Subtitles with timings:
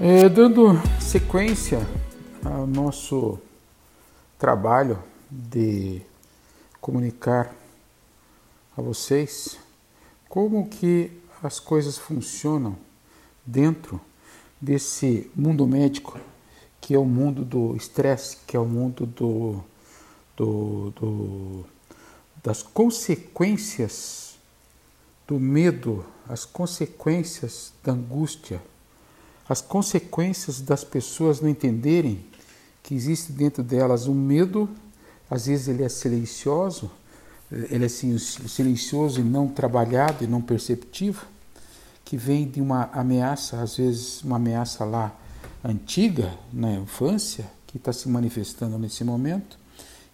[0.00, 1.78] É, dando sequência
[2.44, 3.38] ao nosso
[4.36, 4.98] trabalho
[5.30, 6.02] de
[6.80, 7.54] comunicar
[8.76, 9.56] a vocês
[10.28, 12.76] como que as coisas funcionam
[13.46, 14.00] dentro
[14.60, 16.18] desse mundo médico
[16.80, 19.62] que é o mundo do estresse, que é o mundo do,
[20.36, 21.64] do, do,
[22.42, 24.34] das consequências
[25.24, 28.60] do medo, as consequências da angústia
[29.48, 32.24] as consequências das pessoas não entenderem
[32.82, 34.68] que existe dentro delas um medo,
[35.30, 36.90] às vezes ele é silencioso,
[37.50, 41.26] ele é silencioso e não trabalhado e não perceptivo,
[42.04, 45.14] que vem de uma ameaça, às vezes uma ameaça lá
[45.64, 49.58] antiga, na infância, que está se manifestando nesse momento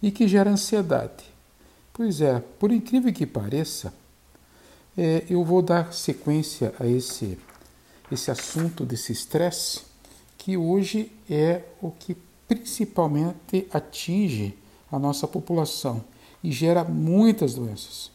[0.01, 1.23] e que gera ansiedade.
[1.93, 3.93] Pois é, por incrível que pareça,
[4.97, 7.37] é, eu vou dar sequência a esse
[8.11, 9.81] esse assunto desse estresse,
[10.37, 12.17] que hoje é o que
[12.47, 14.57] principalmente atinge
[14.91, 16.03] a nossa população
[16.43, 18.11] e gera muitas doenças.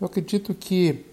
[0.00, 1.04] Eu acredito que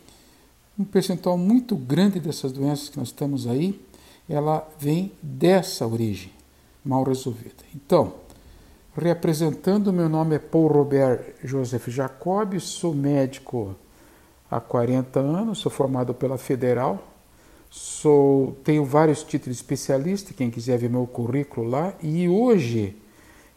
[0.77, 3.81] um percentual muito grande dessas doenças que nós temos aí,
[4.30, 6.31] ela vem dessa origem
[6.85, 7.55] mal resolvida.
[7.73, 8.13] Então,
[8.95, 13.75] reapresentando, meu nome é Paul Robert Joseph Jacob, sou médico
[14.49, 17.16] há 40 anos, sou formado pela Federal,
[17.69, 22.95] Sou, tenho vários títulos de especialista, quem quiser ver meu currículo lá, e hoje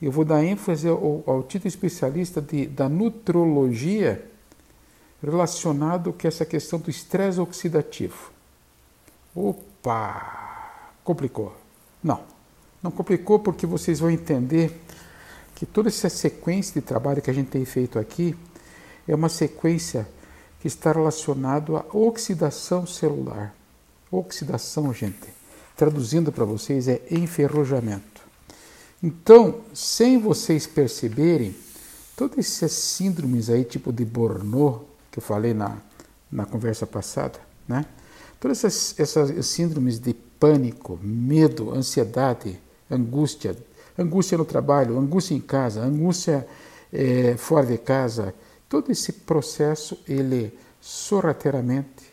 [0.00, 4.24] eu vou dar ênfase ao, ao título especialista de, da nutrologia
[5.22, 8.30] relacionado com essa questão do estresse oxidativo.
[9.34, 10.38] Opa!
[11.04, 11.54] Complicou.
[12.02, 12.22] Não,
[12.82, 14.72] não complicou porque vocês vão entender
[15.54, 18.34] que toda essa sequência de trabalho que a gente tem feito aqui
[19.06, 20.08] é uma sequência
[20.60, 23.54] que está relacionada à oxidação celular.
[24.10, 25.28] Oxidação, gente,
[25.76, 28.20] traduzindo para vocês, é enferrujamento.
[29.02, 31.54] Então, sem vocês perceberem,
[32.16, 34.80] todas essas síndromes aí, tipo de Bornô,
[35.10, 35.78] que eu falei na,
[36.30, 37.86] na conversa passada, né?
[38.38, 42.58] Todas essas, essas síndromes de pânico, medo, ansiedade,
[42.90, 43.56] angústia,
[43.98, 46.46] angústia no trabalho, angústia em casa, angústia
[46.92, 48.34] é, fora de casa,
[48.68, 52.09] todo esse processo, ele sorrateiramente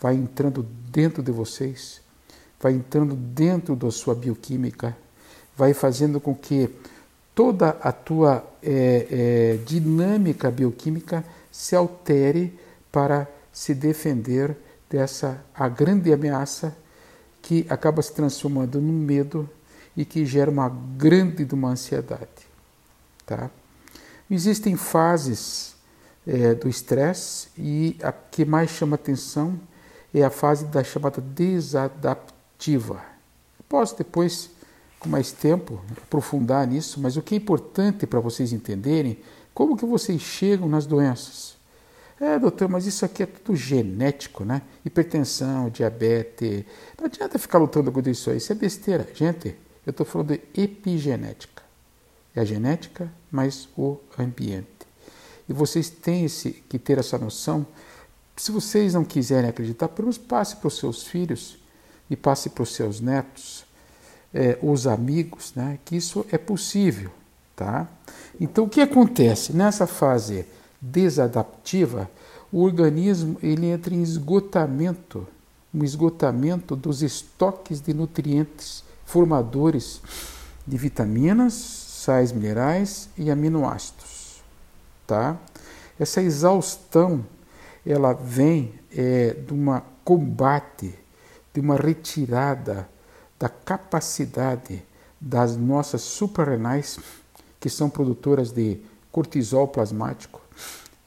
[0.00, 2.00] vai entrando dentro de vocês,
[2.60, 4.96] vai entrando dentro da sua bioquímica,
[5.56, 6.70] vai fazendo com que
[7.34, 12.58] toda a tua é, é, dinâmica bioquímica se altere
[12.90, 14.56] para se defender
[14.88, 16.76] dessa a grande ameaça
[17.42, 19.48] que acaba se transformando num medo
[19.96, 22.46] e que gera uma grande uma ansiedade,
[23.26, 23.50] tá?
[24.30, 25.74] Existem fases
[26.26, 29.58] é, do estresse e a que mais chama atenção
[30.14, 33.02] é a fase da chamada desadaptiva.
[33.68, 34.50] Posso depois,
[34.98, 39.18] com mais tempo, aprofundar nisso, mas o que é importante para vocês entenderem,
[39.52, 41.56] como que vocês chegam nas doenças.
[42.20, 44.62] É, doutor, mas isso aqui é tudo genético, né?
[44.84, 46.64] Hipertensão, diabetes.
[46.98, 49.08] Não adianta ficar lutando com isso aí, isso é besteira.
[49.14, 49.54] Gente,
[49.86, 51.62] eu estou falando de epigenética.
[52.34, 54.66] É a genética mais o ambiente.
[55.48, 57.66] E vocês têm esse, que ter essa noção
[58.42, 61.58] se vocês não quiserem acreditar, pelo menos passe para os seus filhos
[62.08, 63.64] e passe para os seus netos,
[64.32, 67.10] é, os amigos, né, que isso é possível.
[67.56, 67.88] Tá?
[68.40, 69.52] Então, o que acontece?
[69.52, 70.46] Nessa fase
[70.80, 72.08] desadaptiva,
[72.52, 75.26] o organismo ele entra em esgotamento,
[75.74, 80.00] um esgotamento dos estoques de nutrientes formadores
[80.66, 84.42] de vitaminas, sais minerais e aminoácidos.
[85.06, 85.36] Tá?
[85.98, 87.24] Essa exaustão
[87.90, 90.94] ela vem é, de um combate,
[91.54, 92.86] de uma retirada
[93.38, 94.84] da capacidade
[95.18, 96.98] das nossas suprarrenais,
[97.58, 98.78] que são produtoras de
[99.10, 100.38] cortisol plasmático,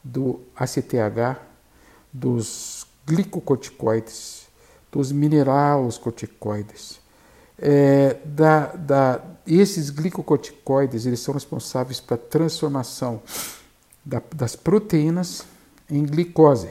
[0.02, 1.40] do ACTH,
[2.12, 4.48] dos glicocorticoides,
[4.90, 7.00] dos minerais corticoides.
[7.56, 13.22] É, da, da, esses glicocorticoides eles são responsáveis pela transformação
[14.04, 15.44] da, das proteínas
[15.92, 16.70] em glicose.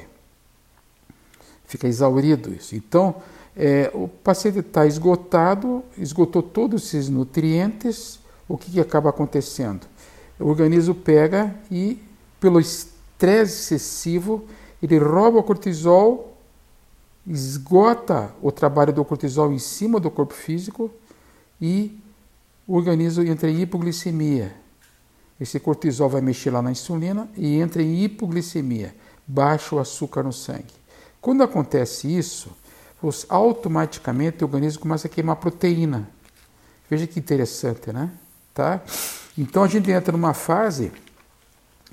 [1.66, 2.76] Fica exaurido isso.
[2.76, 3.16] Então,
[3.56, 9.88] é, o paciente está esgotado, esgotou todos esses nutrientes, o que, que acaba acontecendo?
[10.40, 12.02] O organismo pega e,
[12.40, 14.44] pelo estresse excessivo,
[14.82, 16.36] ele rouba o cortisol,
[17.28, 20.90] esgota o trabalho do cortisol em cima do corpo físico
[21.62, 21.98] e
[22.68, 24.56] o organismo entra em hipoglicemia.
[25.40, 28.94] Esse cortisol vai mexer lá na insulina e entra em hipoglicemia
[29.32, 30.74] baixo açúcar no sangue.
[31.22, 32.52] Quando acontece isso,
[33.02, 36.10] você, automaticamente o organismo começa a queimar proteína.
[36.90, 38.12] Veja que interessante, né?
[38.54, 38.82] Tá?
[39.38, 40.92] Então a gente entra numa fase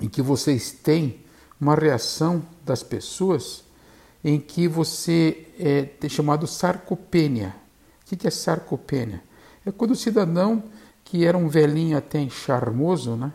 [0.01, 1.23] em que vocês têm
[1.59, 3.63] uma reação das pessoas
[4.23, 7.55] em que você é, é chamado sarcopênia.
[8.01, 9.23] O que é sarcopênia?
[9.65, 10.63] É quando o cidadão,
[11.05, 13.31] que era um velhinho até charmoso, né?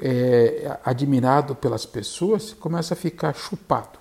[0.00, 3.98] É, admirado pelas pessoas, começa a ficar chupado,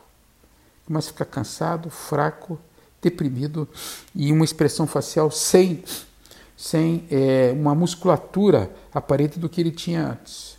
[0.86, 2.59] começa a ficar cansado, fraco,
[3.01, 3.68] deprimido
[4.13, 5.83] e uma expressão facial sem,
[6.57, 10.57] sem é, uma musculatura aparente do que ele tinha antes.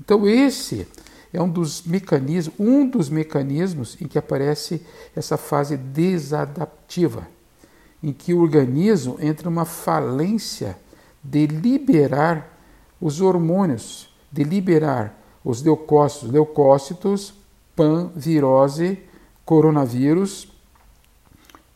[0.00, 0.86] Então esse
[1.32, 4.80] é um dos mecanismos, um dos mecanismos em que aparece
[5.14, 7.26] essa fase desadaptiva,
[8.02, 10.78] em que o organismo entra numa falência
[11.22, 12.56] de liberar
[13.00, 17.34] os hormônios, de liberar os leucócitos, leucócitos,
[17.74, 18.98] panvirose,
[19.44, 20.48] coronavírus,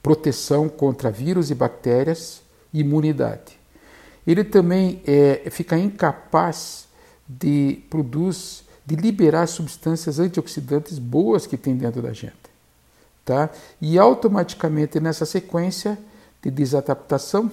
[0.03, 3.59] proteção contra vírus e bactérias, imunidade.
[4.27, 6.87] Ele também é, fica incapaz
[7.29, 12.35] de produzir de liberar substâncias antioxidantes boas que tem dentro da gente.
[13.25, 13.49] Tá?
[13.81, 15.99] E automaticamente nessa sequência
[16.43, 17.51] de desadaptação,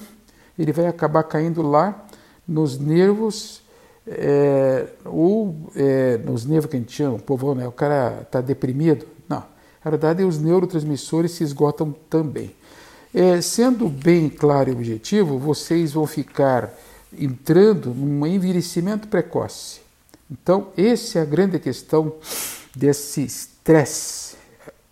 [0.57, 2.05] ele vai acabar caindo lá
[2.47, 3.61] nos nervos,
[4.07, 7.67] é, ou é, nos nervos que a gente chama, o povão, né?
[7.67, 9.05] o cara está deprimido.
[9.27, 9.43] Não,
[9.83, 12.55] na verdade os neurotransmissores se esgotam também.
[13.13, 16.71] É, sendo bem claro e objetivo, vocês vão ficar
[17.17, 19.81] entrando num envelhecimento precoce.
[20.29, 22.13] Então, essa é a grande questão
[22.75, 24.35] desse estresse.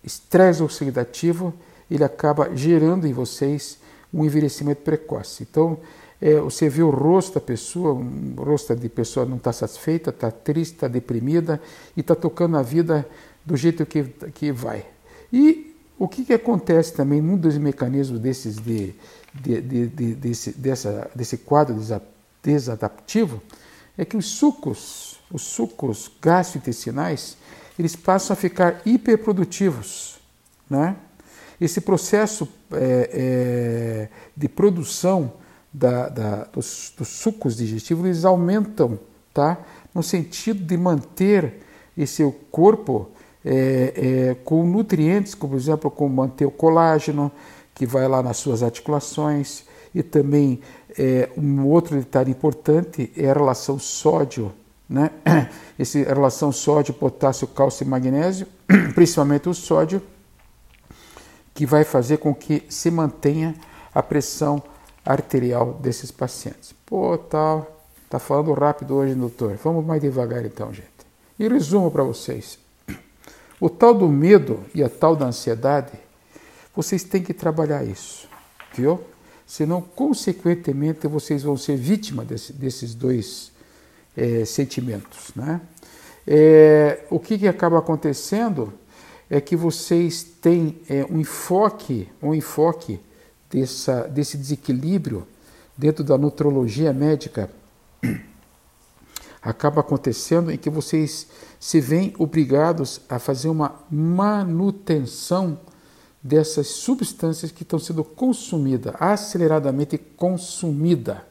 [0.02, 1.54] Estresse oxidativo,
[1.88, 3.78] ele acaba gerando em vocês
[4.12, 5.46] um envelhecimento precoce.
[5.48, 5.78] Então,
[6.20, 10.30] é, você vê o rosto da pessoa, o rosto de pessoa não está satisfeita, está
[10.30, 11.60] triste, está deprimida
[11.96, 13.08] e está tocando a vida
[13.44, 14.04] do jeito que,
[14.34, 14.84] que vai.
[15.32, 18.94] E o que, que acontece também num dos mecanismos desses de,
[19.34, 21.76] de, de, de desse, dessa, desse quadro
[22.42, 23.42] desadaptivo
[23.96, 27.36] é que os sucos os sucos gastrointestinais,
[27.78, 30.18] eles passam a ficar hiperprodutivos.
[30.68, 30.96] Né?
[31.60, 35.32] Esse processo é, é, de produção
[35.78, 38.98] da, da, dos, dos, sucos digestivos, eles aumentam,
[39.32, 39.58] tá?
[39.94, 41.62] no sentido de manter
[41.96, 43.10] esse corpo
[43.44, 47.30] é, é com nutrientes, como por exemplo, como manter o colágeno,
[47.74, 49.64] que vai lá nas suas articulações,
[49.94, 50.60] e também
[50.98, 54.52] é, um outro detalhe importante é a relação sódio
[54.88, 55.10] né?
[55.78, 58.46] Essa relação sódio, potássio, cálcio e magnésio,
[58.94, 60.00] principalmente o sódio,
[61.52, 63.54] que vai fazer com que se mantenha
[63.94, 64.62] a pressão
[65.08, 66.74] arterial desses pacientes.
[66.84, 67.66] Pô, tá,
[68.10, 69.56] tá falando rápido hoje, doutor.
[69.56, 70.86] Vamos mais devagar então, gente.
[71.38, 72.58] E resumo para vocês.
[73.58, 75.92] O tal do medo e a tal da ansiedade,
[76.76, 78.28] vocês têm que trabalhar isso,
[78.74, 79.00] viu?
[79.46, 83.50] Senão, consequentemente, vocês vão ser vítima desse, desses dois
[84.14, 85.32] é, sentimentos.
[85.34, 85.60] Né?
[86.26, 88.74] É, o que, que acaba acontecendo
[89.30, 93.00] é que vocês têm é, um enfoque, um enfoque
[93.50, 95.26] dessa, desse desequilíbrio
[95.76, 97.50] dentro da nutrologia médica
[99.40, 101.28] acaba acontecendo em que vocês
[101.60, 105.58] se veem obrigados a fazer uma manutenção
[106.22, 111.24] dessas substâncias que estão sendo consumidas, aceleradamente consumida,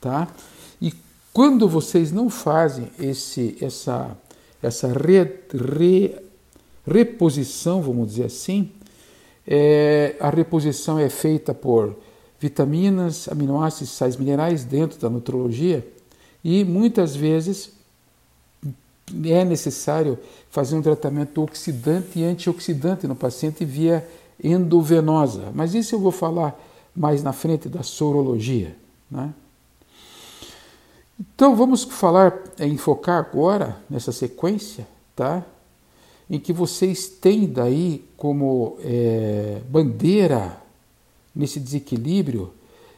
[0.00, 0.28] tá?
[0.80, 0.94] E
[1.32, 4.16] quando vocês não fazem esse, essa,
[4.62, 6.16] essa re, re,
[6.86, 8.72] reposição, vamos dizer assim,
[9.52, 11.96] é, a reposição é feita por
[12.38, 15.84] vitaminas, aminoácidos, sais minerais dentro da nutrologia
[16.44, 17.72] e muitas vezes
[19.24, 20.16] é necessário
[20.50, 24.08] fazer um tratamento oxidante e antioxidante no paciente via
[24.42, 25.50] endovenosa.
[25.52, 26.56] Mas isso eu vou falar
[26.94, 28.76] mais na frente da sorologia.
[29.10, 29.34] Né?
[31.18, 35.44] Então vamos falar, é, enfocar agora nessa sequência, tá?
[36.30, 40.62] Em que vocês têm daí como é, bandeira
[41.34, 42.52] nesse desequilíbrio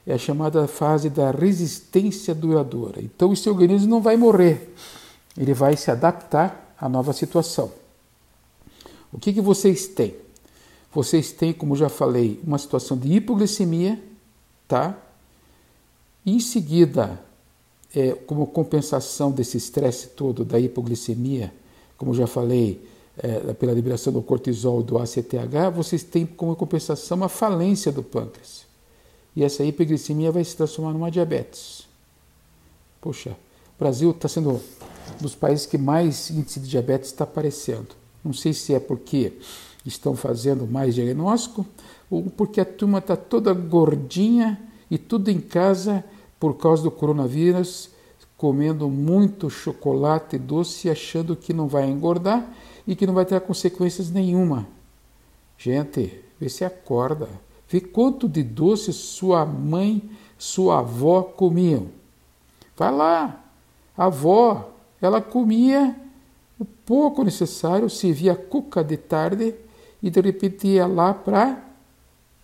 [0.06, 3.00] é a chamada fase da resistência duradoura.
[3.00, 4.74] Então o seu organismo não vai morrer,
[5.38, 7.72] ele vai se adaptar à nova situação.
[9.12, 10.14] O que, que vocês têm?
[10.92, 13.98] Vocês têm, como já falei, uma situação de hipoglicemia,
[14.68, 14.98] tá?
[16.24, 17.18] Em seguida,
[17.94, 21.52] é, como compensação desse estresse todo da hipoglicemia,
[21.96, 22.86] como já falei,
[23.18, 28.02] é, pela liberação do cortisol e do ACTH, vocês têm como compensação a falência do
[28.02, 28.64] pâncreas.
[29.34, 31.86] E essa hipoglicemia vai se transformar numa diabetes.
[33.00, 34.60] Poxa, o Brasil está sendo um
[35.20, 37.88] dos países que mais índice de diabetes está aparecendo.
[38.24, 39.32] Não sei se é porque
[39.84, 41.66] estão fazendo mais diagnóstico
[42.10, 46.04] ou porque a turma está toda gordinha e tudo em casa
[46.38, 47.90] por causa do coronavírus,
[48.36, 52.46] comendo muito chocolate doce, achando que não vai engordar
[52.86, 54.66] e que não vai ter consequências nenhuma.
[55.58, 57.28] Gente, vê se acorda.
[57.68, 60.02] Vê quanto de doce sua mãe,
[60.36, 61.86] sua avó comiam.
[62.76, 63.44] Vai lá.
[63.96, 65.96] A avó, ela comia
[66.58, 69.54] o pouco necessário, se via cuca de tarde
[70.02, 71.62] e de repente ia lá para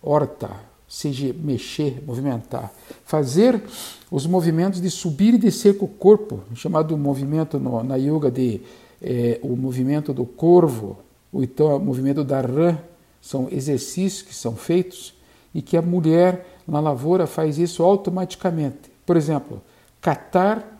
[0.01, 0.49] horta,
[0.87, 2.71] seja mexer, movimentar.
[3.03, 3.61] Fazer
[4.09, 8.61] os movimentos de subir e descer com o corpo, chamado movimento no, na yoga de
[9.01, 10.97] é, o movimento do corvo,
[11.31, 12.77] ou então o movimento da rã,
[13.21, 15.13] são exercícios que são feitos
[15.53, 18.91] e que a mulher na lavoura faz isso automaticamente.
[19.05, 19.61] Por exemplo,
[19.99, 20.79] catar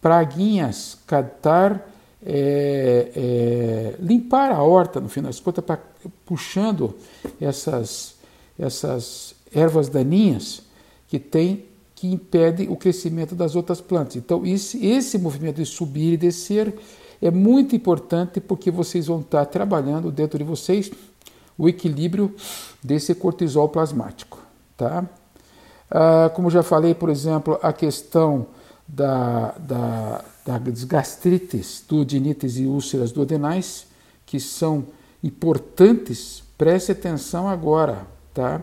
[0.00, 1.90] praguinhas, catar,
[2.24, 5.78] é, é, limpar a horta, no final das contas, pra,
[6.24, 6.96] puxando
[7.40, 8.14] essas,
[8.58, 10.62] essas ervas daninhas
[11.08, 14.16] que tem que impede o crescimento das outras plantas.
[14.16, 16.74] Então, esse, esse movimento de subir e descer
[17.20, 20.90] é muito importante porque vocês vão estar trabalhando dentro de vocês
[21.58, 22.34] o equilíbrio
[22.82, 24.38] desse cortisol plasmático.
[24.76, 25.04] Tá?
[25.90, 28.46] Ah, como já falei, por exemplo, a questão
[28.88, 30.24] da, da,
[30.58, 33.86] das gastrites, duodenites e úlceras duodenais,
[34.24, 34.86] que são
[35.22, 38.06] importantes, preste atenção agora.
[38.32, 38.62] Tá?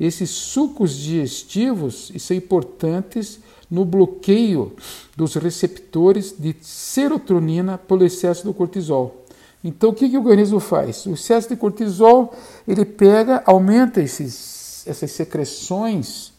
[0.00, 3.38] Esses sucos digestivos são importantes
[3.72, 4.76] no bloqueio
[5.16, 9.24] dos receptores de serotonina pelo excesso do cortisol.
[9.64, 11.06] Então, o que, que o organismo faz?
[11.06, 12.34] O excesso de cortisol
[12.68, 16.34] ele pega, aumenta esses, essas secreções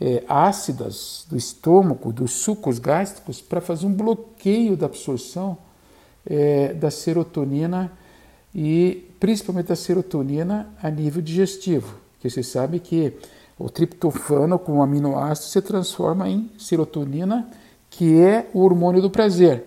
[0.00, 5.58] é, ácidas do estômago, dos sucos gástricos, para fazer um bloqueio da absorção
[6.24, 7.92] é, da serotonina
[8.54, 11.96] e principalmente da serotonina a nível digestivo.
[12.14, 13.12] Porque você sabe que
[13.58, 17.48] o triptofano com aminoácido se transforma em serotonina,
[17.88, 19.64] que é o hormônio do prazer.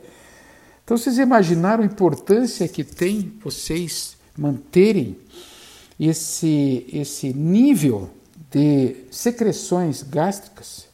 [0.84, 5.18] Então vocês imaginaram a importância que tem vocês manterem
[6.00, 8.10] esse, esse nível
[8.52, 10.88] de secreções gástricas?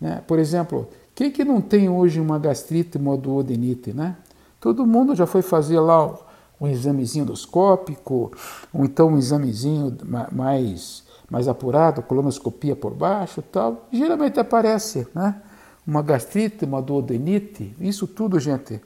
[0.00, 0.22] Né?
[0.26, 3.92] Por exemplo, quem que não tem hoje uma gastrite, uma duodenite?
[3.92, 4.16] Né?
[4.60, 6.16] Todo mundo já foi fazer lá
[6.60, 8.32] um examezinho endoscópico,
[8.72, 9.96] ou então um examezinho
[10.32, 13.86] mais, mais apurado, colonoscopia por baixo tal.
[13.92, 15.40] Geralmente aparece né?
[15.86, 18.80] uma gastrite, uma duodenite, isso tudo, gente,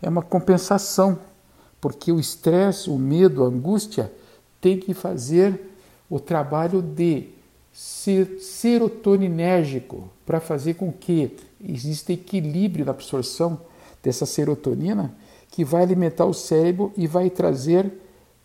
[0.00, 1.18] é uma compensação,
[1.80, 4.12] porque o estresse, o medo, a angústia
[4.60, 5.72] tem que fazer
[6.08, 7.28] o trabalho de
[7.72, 13.60] ser serotoninérgico para fazer com que exista equilíbrio na absorção
[14.02, 15.14] dessa serotonina
[15.50, 17.92] que vai alimentar o cérebro e vai trazer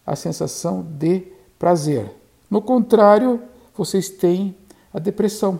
[0.05, 1.24] a sensação de
[1.57, 2.23] prazer.
[2.50, 3.42] No contrário,
[3.76, 4.56] vocês têm
[4.94, 5.60] a depressão.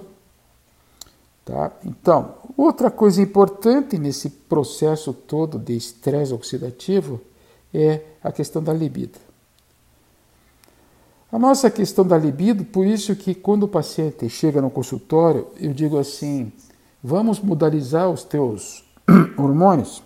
[1.44, 1.72] Tá?
[1.84, 7.20] Então, outra coisa importante nesse processo todo de estresse oxidativo
[7.74, 9.20] é a questão da libido.
[11.32, 15.74] A nossa questão da libido, por isso que quando o paciente chega no consultório, eu
[15.74, 16.54] digo assim:
[17.04, 18.86] vamos modalizar os teus
[19.36, 20.04] hormônios.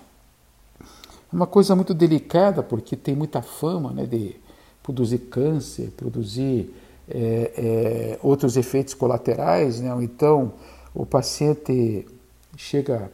[0.81, 4.37] É uma coisa muito delicada porque tem muita fama né, de
[4.87, 6.73] produzir câncer, produzir
[7.09, 10.53] é, é, outros efeitos colaterais, né, então
[10.95, 12.07] o paciente
[12.55, 13.11] chega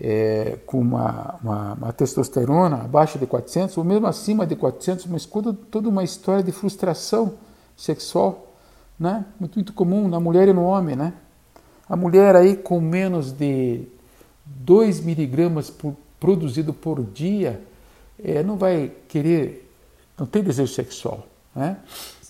[0.00, 5.26] é, com uma, uma, uma, testosterona abaixo de 400, ou mesmo acima de 400, mas
[5.26, 7.34] quando toda uma história de frustração
[7.76, 8.54] sexual,
[8.98, 9.26] né?
[9.38, 10.96] muito, muito comum na mulher e no homem.
[10.96, 11.12] Né?
[11.86, 13.82] A mulher aí com menos de
[14.46, 15.70] 2 miligramas
[16.18, 17.60] produzido por dia,
[18.22, 19.69] é, não vai querer,
[20.20, 21.26] não tem desejo sexual.
[21.56, 21.78] Né?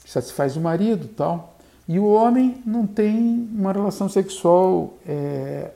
[0.06, 1.56] Satisfaz o marido tal.
[1.88, 5.72] E o homem não tem uma relação sexual é,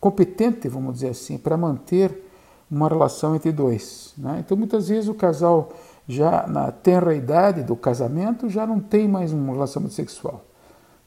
[0.00, 2.24] competente, vamos dizer assim, para manter
[2.70, 4.14] uma relação entre dois.
[4.16, 4.42] Né?
[4.44, 5.70] Então, muitas vezes o casal
[6.08, 10.42] já na tenra idade do casamento já não tem mais um relacionamento sexual.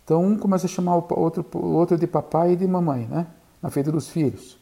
[0.03, 3.25] Então, um começa a chamar o outro, o outro de papai e de mamãe, né?
[3.61, 4.57] na frente dos filhos.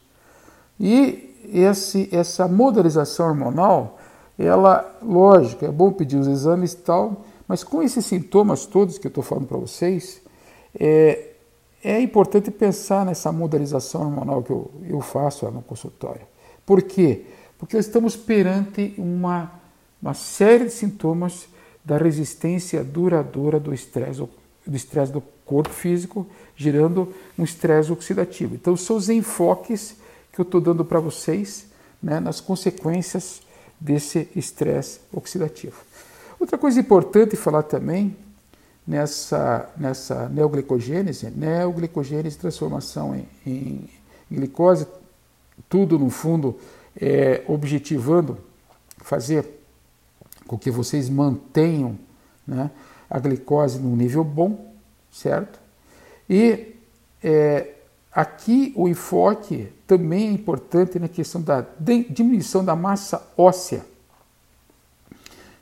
[0.80, 3.98] E esse, essa modelização hormonal,
[4.38, 9.08] ela, lógico, é bom pedir os exames e tal, mas com esses sintomas todos que
[9.08, 10.22] eu estou falando para vocês,
[10.78, 11.30] é,
[11.84, 16.22] é importante pensar nessa modelização hormonal que eu, eu faço no consultório.
[16.66, 17.26] Por quê?
[17.58, 19.52] Porque estamos perante uma,
[20.02, 21.48] uma série de sintomas
[21.84, 24.22] da resistência duradoura do estresse
[24.66, 26.26] do estresse do corpo físico,
[26.56, 28.56] gerando um estresse oxidativo.
[28.56, 29.96] Então, são os enfoques
[30.34, 31.68] que eu estou dando para vocês
[32.02, 33.42] né, nas consequências
[33.86, 35.76] desse estresse oxidativo.
[36.40, 38.18] Outra coisa importante falar também,
[38.86, 43.90] nessa, nessa neoglicogênese, neoglicogênese, transformação em, em,
[44.32, 44.88] glicose,
[45.70, 46.60] tudo no fundo
[47.00, 48.40] é, objetivando
[48.98, 49.46] fazer
[50.48, 51.98] com que vocês mantenham
[52.46, 52.72] né,
[53.08, 54.74] a glicose num nível bom,
[55.12, 55.60] certo?
[56.28, 56.76] E
[57.24, 57.74] é,
[58.12, 61.66] aqui o enfoque também é importante na questão da
[62.10, 63.86] diminuição da massa óssea,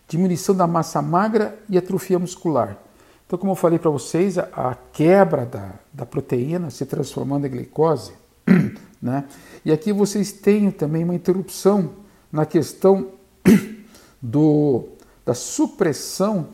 [0.07, 2.77] diminuição da massa magra e atrofia muscular.
[3.25, 8.13] Então, como eu falei para vocês, a, quebra da, da proteína se transformando em glicose,
[9.01, 9.25] né?
[9.65, 11.93] E aqui vocês têm também uma interrupção
[12.31, 13.11] na questão
[14.21, 14.85] do,
[15.25, 16.49] da supressão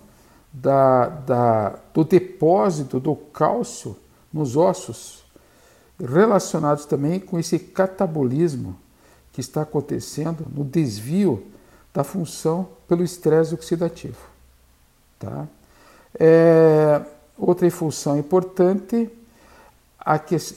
[0.51, 3.95] da, da, do depósito do cálcio
[4.31, 5.23] nos ossos,
[5.99, 8.75] relacionados também com esse catabolismo
[9.33, 11.45] que está acontecendo no desvio
[11.93, 14.17] da função pelo estresse oxidativo.
[15.19, 15.47] Tá?
[16.17, 17.01] É,
[17.37, 19.09] outra função importante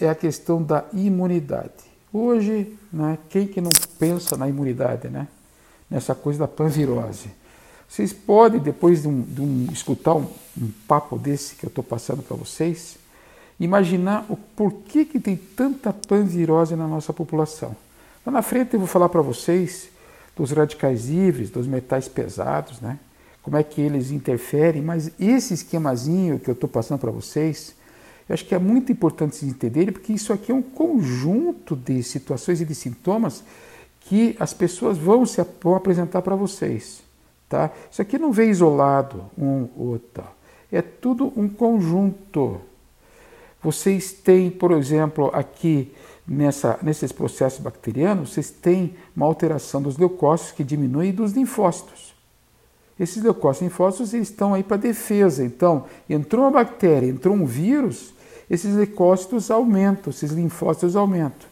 [0.00, 1.92] é a questão da imunidade.
[2.12, 5.26] Hoje, né, quem que não pensa na imunidade, né?
[5.90, 7.30] nessa coisa da panvirose?
[7.88, 10.26] Vocês podem, depois de, um, de um, escutar um,
[10.58, 12.96] um papo desse que eu estou passando para vocês,
[13.64, 17.76] imaginar o porquê que tem tanta panvirose na nossa população.
[18.26, 19.88] Lá na frente eu vou falar para vocês
[20.36, 22.98] dos radicais livres, dos metais pesados, né?
[23.40, 27.74] como é que eles interferem, mas esse esquemazinho que eu estou passando para vocês,
[28.28, 32.02] eu acho que é muito importante vocês entenderem, porque isso aqui é um conjunto de
[32.02, 33.44] situações e de sintomas
[34.00, 37.02] que as pessoas vão, se, vão apresentar para vocês.
[37.48, 37.70] Tá?
[37.90, 40.24] Isso aqui não vem isolado um outro,
[40.70, 42.60] é tudo um conjunto.
[43.62, 45.92] Vocês têm, por exemplo, aqui
[46.26, 52.12] nessa, nesses processos bacterianos, vocês têm uma alteração dos leucócitos que diminui e dos linfócitos.
[52.98, 55.44] Esses leucócitos linfócitos eles estão aí para defesa.
[55.44, 58.12] Então, entrou uma bactéria, entrou um vírus,
[58.50, 61.48] esses leucócitos aumentam, esses linfócitos aumentam.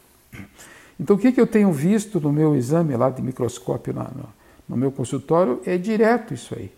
[0.98, 4.28] Então, o que, que eu tenho visto no meu exame lá de microscópio no,
[4.68, 6.70] no meu consultório é direto isso aí.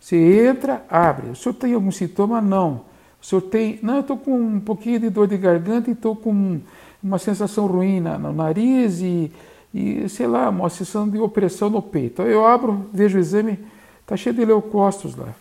[0.00, 1.30] Você entra, abre.
[1.30, 2.40] O senhor tem algum sintoma?
[2.40, 2.84] Não.
[3.22, 3.78] O senhor tem.
[3.82, 6.60] Não, eu estou com um pouquinho de dor de garganta e estou com
[7.02, 9.30] uma sensação ruim no nariz e,
[9.72, 12.22] e, sei lá, uma sensação de opressão no peito.
[12.22, 13.58] Eu abro, vejo o exame,
[14.02, 15.34] Está cheio de leucócitos lá.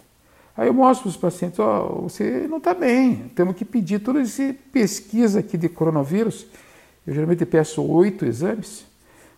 [0.56, 4.22] Aí eu mostro para os pacientes, oh, você não está bem, temos que pedir toda
[4.22, 6.46] essa pesquisa aqui de coronavírus.
[7.06, 8.86] Eu geralmente peço oito exames,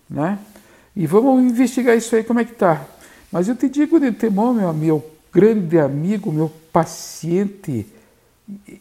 [0.10, 0.38] né?
[0.96, 2.86] E vamos investigar isso aí, como é que está.
[3.32, 7.88] Mas eu te digo de temor, meu, meu grande amigo, meu paciente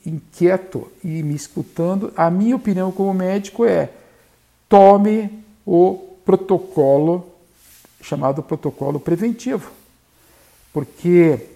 [0.05, 3.90] inquieto e me escutando, a minha opinião como médico é
[4.68, 7.27] tome o protocolo
[8.01, 9.70] chamado protocolo preventivo
[10.72, 11.46] porque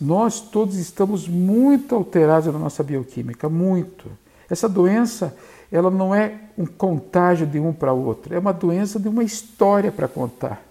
[0.00, 4.10] nós todos estamos muito alterados na nossa bioquímica, muito.
[4.48, 5.36] Essa doença,
[5.70, 9.90] ela não é um contágio de um para outro, é uma doença de uma história
[9.90, 10.62] para contar.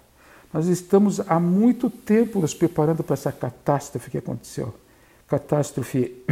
[0.52, 4.74] Nós estamos há muito tempo nos preparando para essa catástrofe que aconteceu.
[5.30, 6.22] Catástrofe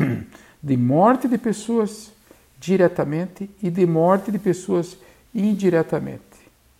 [0.62, 2.12] de morte de pessoas
[2.60, 4.98] diretamente e de morte de pessoas
[5.34, 6.20] indiretamente,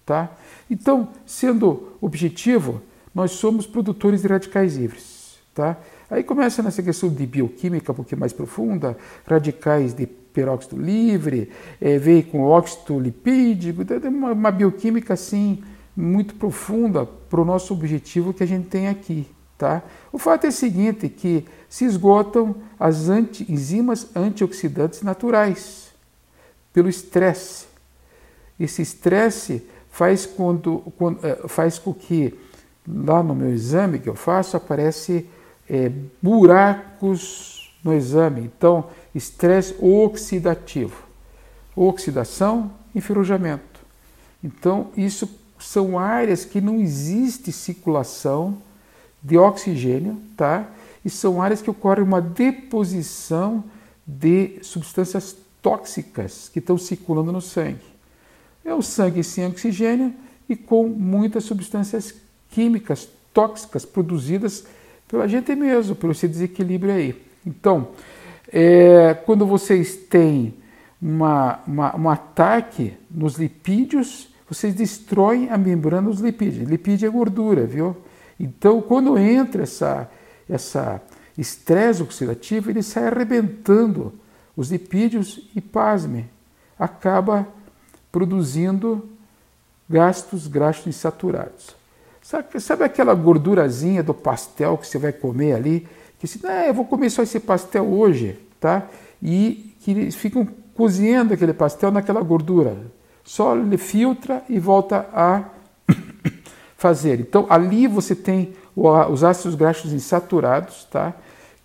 [0.05, 0.31] tá?
[0.69, 2.83] Então, sendo objetivo,
[3.15, 5.39] nós somos produtores de radicais livres.
[5.55, 5.77] Tá?
[6.09, 11.51] Aí começa nessa questão de bioquímica um pouquinho mais profunda, radicais de peróxido livre,
[11.81, 15.63] é, veio com óxido lipídico, uma, uma bioquímica assim
[15.97, 19.27] muito profunda para o nosso objetivo que a gente tem aqui.
[19.59, 19.83] Tá?
[20.13, 25.89] O fato é o seguinte, que se esgotam as anti, enzimas antioxidantes naturais
[26.73, 27.67] pelo estresse.
[28.59, 32.39] Esse estresse faz, quando, quando, é, faz com que
[32.87, 35.29] lá no meu exame que eu faço, aparece
[35.69, 35.91] é,
[36.23, 38.43] buracos no exame.
[38.43, 41.03] Então, estresse oxidativo.
[41.75, 43.81] Oxidação, enferrujamento.
[44.43, 48.63] Então, isso são áreas que não existe circulação
[49.23, 50.69] de oxigênio, tá?
[51.05, 53.65] E são áreas que ocorre uma deposição
[54.07, 57.85] de substâncias tóxicas que estão circulando no sangue.
[58.65, 60.13] É o sangue sem oxigênio
[60.49, 62.15] e com muitas substâncias
[62.51, 64.65] químicas tóxicas produzidas
[65.07, 67.23] pela gente mesmo, pelo esse desequilíbrio aí.
[67.47, 67.89] Então,
[68.53, 70.55] é, quando vocês têm
[71.01, 76.69] uma, uma, um ataque nos lipídios, vocês destroem a membrana dos lipídios.
[76.69, 77.97] Lipídio é gordura, viu?
[78.39, 80.09] Então, quando entra essa,
[80.49, 81.03] essa
[81.37, 84.13] estresse oxidativo, ele sai arrebentando
[84.57, 86.27] os lipídios e, pasme,
[86.79, 87.47] acaba
[88.11, 89.09] produzindo
[89.89, 91.77] gastos graxos insaturados.
[92.23, 96.75] Sabe, sabe aquela gordurazinha do pastel que você vai comer ali, Que se, ah, eu
[96.75, 98.89] vou comer só esse pastel hoje, tá?
[99.23, 102.77] E que eles ficam cozinhando aquele pastel naquela gordura.
[103.25, 105.45] Só ele filtra e volta a
[106.79, 107.21] fazer.
[107.21, 111.13] Então, ali você tem os ácidos graxos insaturados, tá?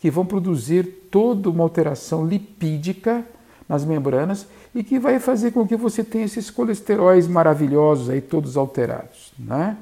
[0.01, 3.23] Que vão produzir toda uma alteração lipídica
[3.69, 8.57] nas membranas e que vai fazer com que você tenha esses colesteróis maravilhosos aí todos
[8.57, 9.77] alterados, né?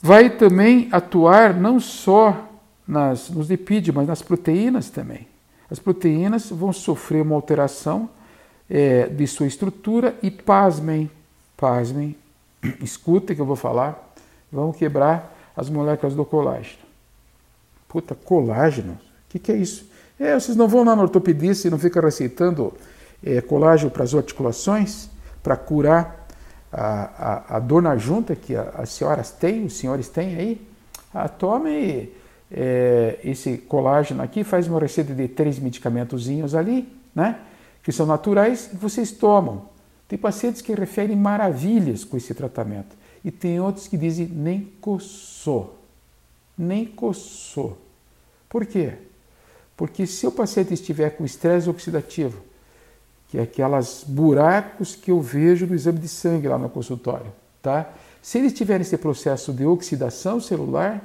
[0.00, 2.48] Vai também atuar não só
[2.86, 5.26] nas, nos lipídios, mas nas proteínas também.
[5.70, 8.10] As proteínas vão sofrer uma alteração
[8.68, 11.10] é, de sua estrutura e pasmem,
[11.56, 12.14] pasmem,
[12.80, 14.14] escutem que eu vou falar,
[14.50, 16.84] vão quebrar as moléculas do colágeno.
[17.88, 18.92] Puta, colágeno?
[18.92, 18.98] O
[19.28, 19.88] que, que é isso?
[20.18, 22.72] É, vocês não vão lá no ortopedista e não ficam receitando
[23.24, 25.08] é, colágeno para as articulações,
[25.42, 26.26] para curar
[26.72, 30.68] a, a, a, dor na junta que a, as senhoras têm, os senhores têm aí?
[31.12, 32.12] Ah, tome
[32.50, 37.38] é, esse colágeno aqui, faz uma receita de três medicamentozinhos ali, né?
[37.82, 39.75] Que são naturais vocês tomam.
[40.08, 42.96] Tem pacientes que referem maravilhas com esse tratamento.
[43.24, 45.78] E tem outros que dizem nem coçou.
[46.56, 47.76] Nem coçou.
[48.48, 48.94] Por quê?
[49.76, 52.40] Porque se o paciente estiver com estresse oxidativo,
[53.28, 57.92] que é aquelas buracos que eu vejo no exame de sangue lá no consultório, tá?
[58.22, 61.04] Se ele estiver nesse processo de oxidação celular,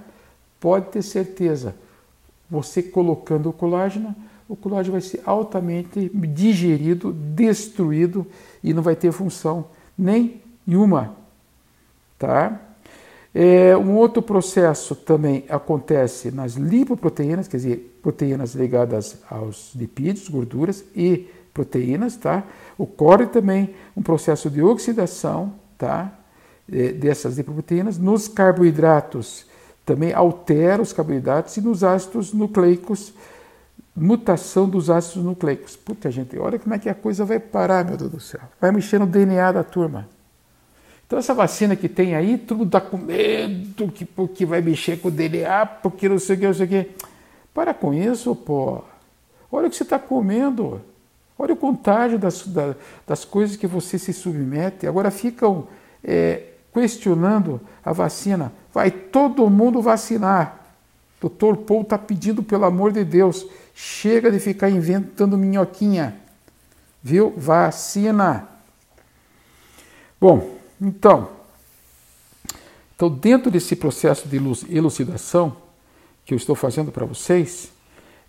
[0.59, 1.75] pode ter certeza,
[2.49, 4.15] você colocando o colágeno,
[4.51, 8.27] o colágeno vai ser altamente digerido, destruído
[8.61, 11.15] e não vai ter função nenhuma
[12.19, 12.61] Tá?
[13.33, 20.83] É, um outro processo também acontece nas lipoproteínas, quer dizer, proteínas ligadas aos lipídios, gorduras
[20.95, 22.43] e proteínas, tá?
[22.77, 26.13] Ocorre também um processo de oxidação, tá?
[26.71, 27.97] É, dessas lipoproteínas.
[27.97, 29.47] Nos carboidratos
[29.83, 33.13] também altera os carboidratos e nos ácidos nucleicos,
[33.95, 35.75] mutação dos ácidos nucleicos.
[35.75, 38.41] Puta gente, olha como é que a coisa vai parar, meu Deus do céu.
[38.59, 40.07] Vai mexer no DNA da turma.
[41.05, 45.09] Então essa vacina que tem aí, tudo dá com medo que porque vai mexer com
[45.09, 46.91] o DNA, porque não sei o que, não sei o que.
[47.53, 48.81] Para com isso, pô.
[49.51, 50.81] Olha o que você está comendo.
[51.37, 52.47] Olha o contágio das,
[53.05, 54.87] das coisas que você se submete.
[54.87, 55.67] Agora ficam
[56.01, 58.53] é, questionando a vacina.
[58.73, 60.61] Vai todo mundo vacinar.
[61.19, 66.15] Doutor Paul está pedindo, pelo amor de Deus, chega de ficar inventando minhoquinha.
[67.03, 67.33] Viu?
[67.35, 68.47] Vacina.
[70.19, 71.29] Bom, então,
[73.01, 74.37] então, dentro desse processo de
[74.69, 75.57] elucidação
[76.23, 77.71] que eu estou fazendo para vocês,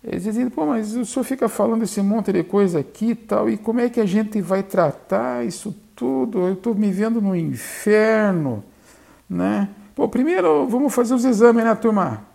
[0.03, 3.47] eles dizem, pô, mas o senhor fica falando esse monte de coisa aqui e tal,
[3.47, 6.39] e como é que a gente vai tratar isso tudo?
[6.39, 8.63] Eu estou me vendo no inferno,
[9.29, 9.69] né?
[9.93, 12.25] Pô, primeiro vamos fazer os exames, né, turma?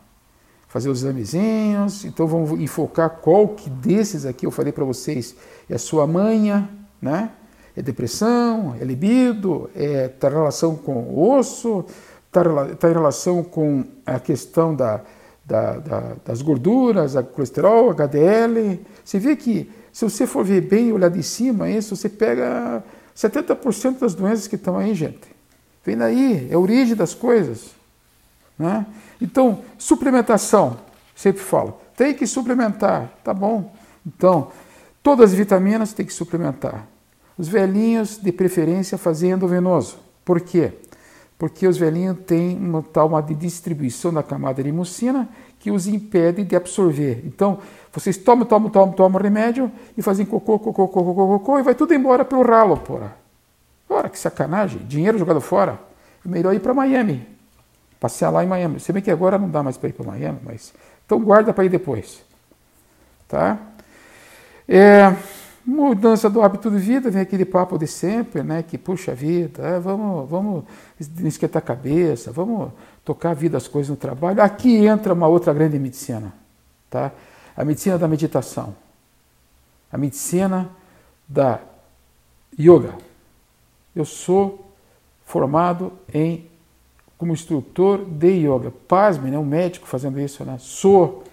[0.68, 5.34] Fazer os examezinhos, então vamos enfocar qual que desses aqui eu falei para vocês
[5.68, 6.68] é a sua manha,
[7.00, 7.30] né?
[7.78, 11.84] é depressão, é libido, é, tá em relação com o osso,
[12.26, 12.42] está
[12.74, 15.00] tá em relação com a questão da,
[15.44, 18.80] da, da, das gorduras, a colesterol, HDL.
[19.04, 22.82] Você vê que, se você for ver bem, olhar de cima, isso, você pega
[23.16, 25.28] 70% das doenças que estão aí, gente.
[25.84, 27.70] Vem daí, é a origem das coisas.
[28.58, 28.84] Né?
[29.20, 30.78] Então, suplementação,
[31.14, 33.72] sempre falo, tem que suplementar, tá bom.
[34.06, 34.48] Então,
[35.02, 36.86] todas as vitaminas tem que suplementar.
[37.36, 39.98] Os velhinhos, de preferência, fazem endovenoso.
[40.24, 40.72] Por quê?
[41.38, 45.28] Porque os velhinhos têm uma tal uma de distribuição da camada de mucina
[45.60, 47.22] que os impede de absorver.
[47.24, 47.58] Então,
[47.92, 51.74] vocês tomam, tomam, tomam, tomam remédio e fazem cocô, cocô, cocô, cocô, cocô e vai
[51.74, 53.16] tudo embora pelo ralo, porra.
[53.88, 54.82] Ora, que sacanagem.
[54.86, 55.80] Dinheiro jogado fora.
[56.24, 57.26] É melhor ir para Miami.
[58.00, 58.80] Passear lá em Miami.
[58.80, 60.72] Se bem que agora não dá mais para ir para Miami, mas...
[61.04, 62.22] Então guarda para ir depois.
[63.26, 63.58] Tá?
[64.68, 65.14] É...
[65.70, 68.62] Mudança do hábito de vida, vem aquele papo de sempre, né?
[68.62, 70.64] Que puxa vida, é, vamos, vamos
[70.98, 72.72] esquentar a cabeça, vamos
[73.04, 74.40] tocar a vida, as coisas no trabalho.
[74.40, 76.32] Aqui entra uma outra grande medicina,
[76.88, 77.12] tá?
[77.54, 78.74] A medicina da meditação,
[79.92, 80.70] a medicina
[81.28, 81.60] da
[82.58, 82.94] yoga.
[83.94, 84.72] Eu sou
[85.26, 86.48] formado em
[87.18, 88.72] como instrutor de yoga.
[88.86, 89.38] Pasme, né?
[89.38, 90.56] Um médico fazendo isso, né?
[90.58, 91.24] Sou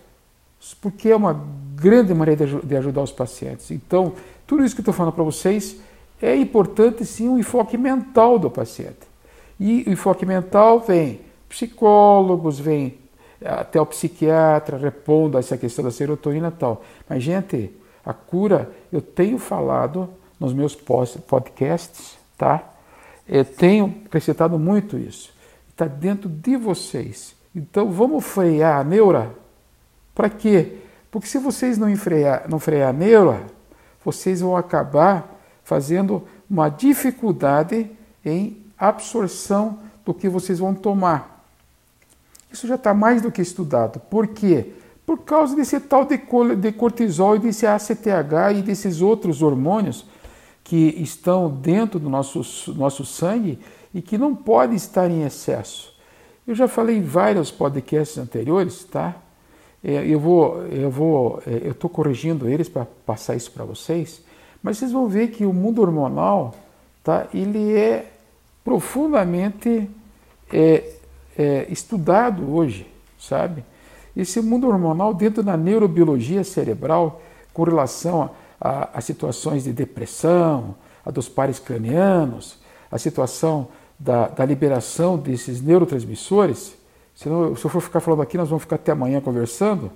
[0.81, 1.39] porque é uma
[1.75, 3.69] grande maneira de ajudar os pacientes.
[3.69, 4.13] Então,
[4.47, 5.77] tudo isso que eu estou falando para vocês
[6.19, 9.05] é importante sim o enfoque mental do paciente.
[9.59, 12.97] E o enfoque mental vem psicólogos, vem
[13.43, 16.83] até o psiquiatra repondo a essa questão da serotonina e tal.
[17.07, 17.71] Mas, gente,
[18.03, 22.63] a cura, eu tenho falado nos meus podcasts, tá?
[23.27, 25.34] Eu tenho acrescentado muito isso.
[25.75, 27.35] Está dentro de vocês.
[27.53, 29.35] Então, vamos frear a neura
[30.13, 30.77] Para quê?
[31.11, 33.43] Porque se vocês não frear, não frear a neura,
[34.03, 37.91] vocês vão acabar fazendo uma dificuldade
[38.23, 41.45] em absorção do que vocês vão tomar.
[42.49, 43.99] Isso já está mais do que estudado.
[43.99, 44.71] Por quê?
[45.05, 50.05] Por causa desse tal de cortisol e desse ACTH e desses outros hormônios
[50.63, 53.59] que estão dentro do nosso, nosso sangue
[53.95, 55.95] e que não podem estar em excesso.
[56.45, 59.15] Eu já falei em vários podcasts anteriores, tá?
[59.81, 64.21] É, eu vou, eu vou, é, eu estou corrigindo eles para passar isso para vocês,
[64.61, 66.53] mas vocês vão ver que o mundo hormonal,
[67.01, 67.27] tá?
[67.33, 68.11] Ele é
[68.65, 69.89] profundamente
[70.51, 70.83] é,
[71.37, 72.85] é, estudado hoje,
[73.17, 73.63] sabe?
[74.15, 77.21] Esse mundo hormonal dentro da neurobiologia cerebral
[77.53, 78.29] com relação
[78.59, 82.57] a, a, a situações de depressão, a dos pares cranianos,
[82.91, 86.75] a situação da, da liberação desses neurotransmissores.
[87.15, 89.91] Senão, se eu for ficar falando aqui, nós vamos ficar até amanhã conversando.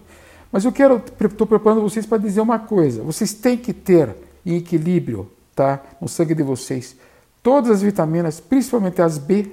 [0.52, 3.04] Mas eu quero, estou preparando vocês para dizer uma coisa.
[3.04, 6.96] Vocês têm que ter em equilíbrio, tá, no sangue de vocês,
[7.44, 9.52] todas as vitaminas, principalmente as B,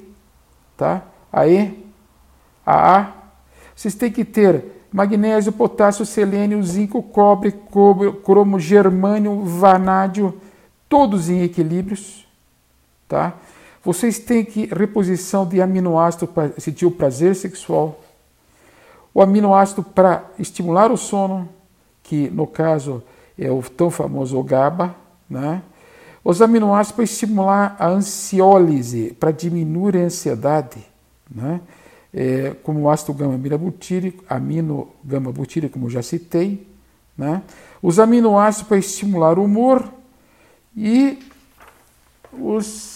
[0.76, 1.84] tá, a E,
[2.64, 3.12] a A.
[3.74, 10.40] Vocês têm que ter magnésio, potássio, selênio, zinco, cobre, cobre cromo, germânio, vanádio,
[10.88, 12.26] todos em equilíbrios,
[13.06, 13.34] tá?
[13.86, 18.00] Vocês têm que reposição de aminoácido para sentir o prazer sexual,
[19.14, 21.48] o aminoácido para estimular o sono,
[22.02, 23.00] que no caso
[23.38, 24.92] é o tão famoso GABA,
[25.30, 25.62] né?
[26.24, 30.84] Os aminoácidos para estimular a ansiólise, para diminuir a ansiedade,
[31.30, 31.60] né?
[32.12, 36.66] É, como o ácido gama-aminobutírico, amino gama-butírico, como já citei,
[37.16, 37.40] né?
[37.80, 39.88] Os aminoácidos para estimular o humor
[40.76, 41.20] e
[42.32, 42.95] os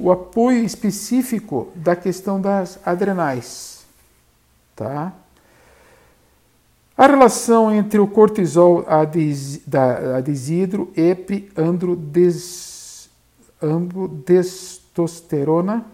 [0.00, 3.84] o apoio específico da questão das adrenais.
[4.74, 5.12] Tá?
[6.96, 8.84] A relação entre o cortisol
[9.66, 11.50] da desidro epi
[13.60, 15.84] androdestosterona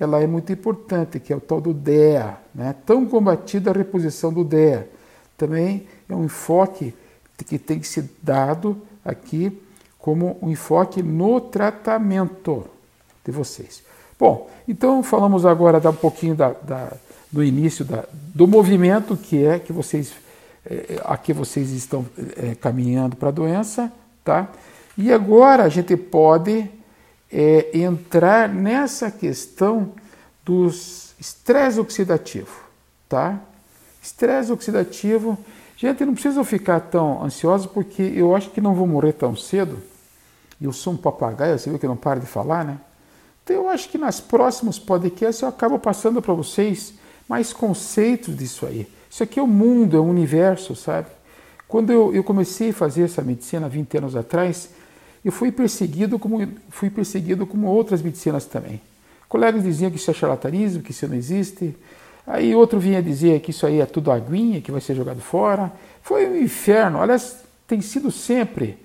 [0.00, 2.72] ela é muito importante, que é o tal do DEA, né?
[2.86, 4.88] tão combatida a reposição do DEA.
[5.36, 6.94] Também é um enfoque
[7.46, 9.60] que tem que ser dado aqui
[9.98, 12.64] como um enfoque no tratamento
[13.28, 13.82] de vocês.
[14.18, 16.92] Bom, então falamos agora da, um pouquinho da, da,
[17.30, 20.12] do início da, do movimento que é que vocês
[20.64, 23.92] é, a que vocês estão é, caminhando para a doença,
[24.24, 24.48] tá?
[24.96, 26.68] E agora a gente pode
[27.30, 29.92] é, entrar nessa questão
[30.44, 32.62] dos estresse oxidativo,
[33.08, 33.38] tá?
[34.02, 35.36] Estresse oxidativo,
[35.76, 39.78] gente, não precisa ficar tão ansioso porque eu acho que não vou morrer tão cedo.
[40.60, 42.78] Eu sou um papagaio, você viu que não paro de falar, né?
[43.48, 46.92] Então, eu acho que nas próximos podcasts eu acabo passando para vocês
[47.26, 48.86] mais conceitos disso aí.
[49.08, 51.06] Isso aqui é o mundo, é o universo, sabe?
[51.66, 54.68] Quando eu, eu comecei a fazer essa medicina 20 anos atrás,
[55.24, 58.82] eu fui perseguido como fui perseguido como outras medicinas também.
[59.30, 61.74] Colegas diziam que isso é charlatanismo, que isso não existe.
[62.26, 65.72] Aí outro vinha dizer que isso aí é tudo aguinha, que vai ser jogado fora.
[66.02, 67.00] Foi um inferno.
[67.00, 68.76] Aliás, tem sido sempre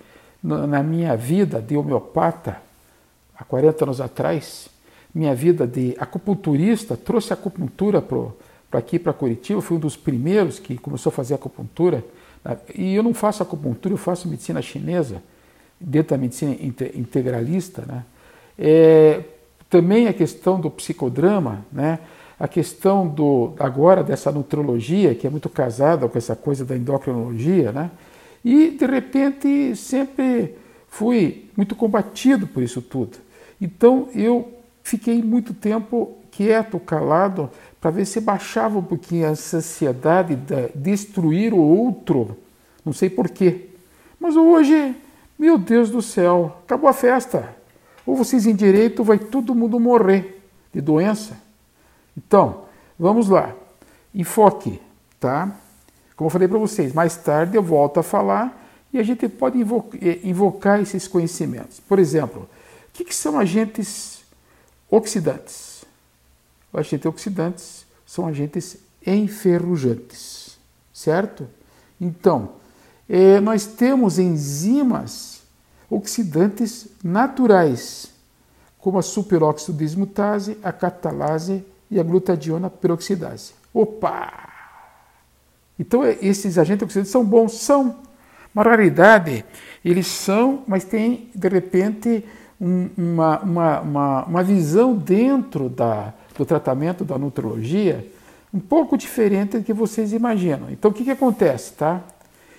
[0.41, 2.71] na minha vida de homeopata
[3.37, 4.69] há 40 anos atrás,
[5.13, 9.61] minha vida de acupunturista trouxe a acupuntura para aqui, para Curitiba.
[9.61, 12.03] Fui um dos primeiros que começou a fazer acupuntura.
[12.43, 12.57] Né?
[12.73, 15.21] E eu não faço acupuntura, eu faço medicina chinesa,
[15.79, 16.55] dentro da medicina
[16.95, 17.83] integralista.
[17.85, 18.03] Né?
[18.57, 19.21] É,
[19.69, 21.99] também a questão do psicodrama, né?
[22.39, 27.71] a questão do agora dessa nutrologia, que é muito casada com essa coisa da endocrinologia,
[27.71, 27.91] né?
[28.43, 30.55] e de repente sempre
[30.93, 33.17] fui muito combatido por isso tudo.
[33.59, 34.53] Então eu
[34.83, 37.49] fiquei muito tempo quieto, calado,
[37.81, 42.37] para ver se baixava um pouquinho a ansiedade de destruir o outro.
[42.85, 43.69] Não sei porquê.
[44.19, 44.95] Mas hoje,
[45.37, 47.55] meu Deus do céu, acabou a festa.
[48.05, 51.37] Ou vocês em direito, vai todo mundo morrer de doença.
[52.15, 52.65] Então,
[52.99, 53.51] vamos lá.
[54.13, 54.79] Enfoque,
[55.19, 55.55] tá?
[56.15, 58.62] Como eu falei para vocês, mais tarde eu volto a falar
[58.93, 61.79] e a gente pode eh, invocar esses conhecimentos.
[61.79, 62.47] Por exemplo,
[62.89, 64.23] o que, são agentes
[64.89, 65.83] oxidantes?
[66.71, 70.57] Os agentes oxidantes são agentes enferrujantes,
[70.93, 71.47] certo?
[71.99, 72.53] Então,
[73.09, 75.41] é, nós temos enzimas
[75.89, 78.11] oxidantes naturais,
[78.77, 83.53] como a superóxido dismutase, a catalase e a glutadiona peroxidase.
[83.73, 84.49] Opa!
[85.79, 87.53] Então, é, esses agentes oxidantes são bons?
[87.53, 88.02] São.
[88.53, 89.43] Uma raridade,
[89.83, 92.23] eles são, mas tem, de repente,
[92.59, 98.07] uma, uma, uma, uma visão dentro da, do tratamento da nutrologia
[98.53, 100.69] um pouco diferente do que vocês imaginam.
[100.69, 102.01] Então o que, que acontece, tá?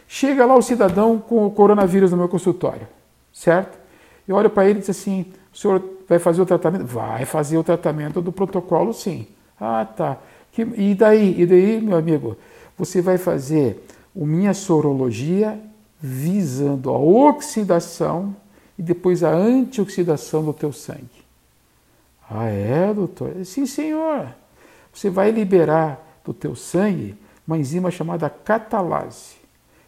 [0.08, 2.86] Chega lá o cidadão com o coronavírus no meu consultório,
[3.32, 3.78] certo?
[4.26, 6.84] Eu olho para ele e diz assim: o senhor vai fazer o tratamento?
[6.84, 9.26] Vai fazer o tratamento do protocolo, sim.
[9.58, 10.18] Ah, tá.
[10.58, 11.40] e daí?
[11.40, 12.36] E daí, meu amigo?
[12.76, 15.58] Você vai fazer o minha sorologia
[16.06, 18.36] visando a oxidação
[18.78, 21.24] e depois a antioxidação do teu sangue.
[22.28, 23.32] Ah, é, doutor?
[23.46, 24.28] Sim, senhor.
[24.92, 29.36] Você vai liberar do teu sangue uma enzima chamada catalase.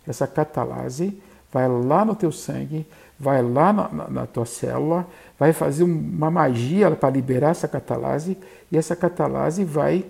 [0.09, 1.21] Essa catalase
[1.53, 2.87] vai lá no teu sangue,
[3.21, 5.07] vai lá na, na, na tua célula,
[5.39, 8.39] vai fazer uma magia para liberar essa catalase
[8.73, 10.03] e essa catalase vai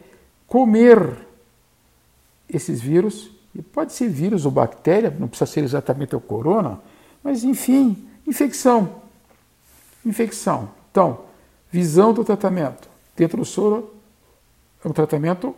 [0.47, 1.17] comer
[2.49, 6.79] esses vírus, e pode ser vírus ou bactéria, não precisa ser exatamente o corona,
[7.23, 9.01] mas enfim, infecção.
[10.05, 10.71] Infecção.
[10.91, 11.21] Então,
[11.71, 12.89] visão do tratamento.
[13.17, 13.95] Dentro do soro,
[14.85, 15.57] é um tratamento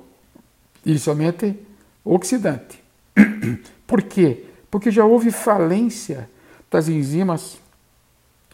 [0.86, 1.58] inicialmente
[2.04, 2.82] oxidante.
[3.86, 4.44] Por quê?
[4.70, 6.30] Porque já houve falência
[6.70, 7.58] das enzimas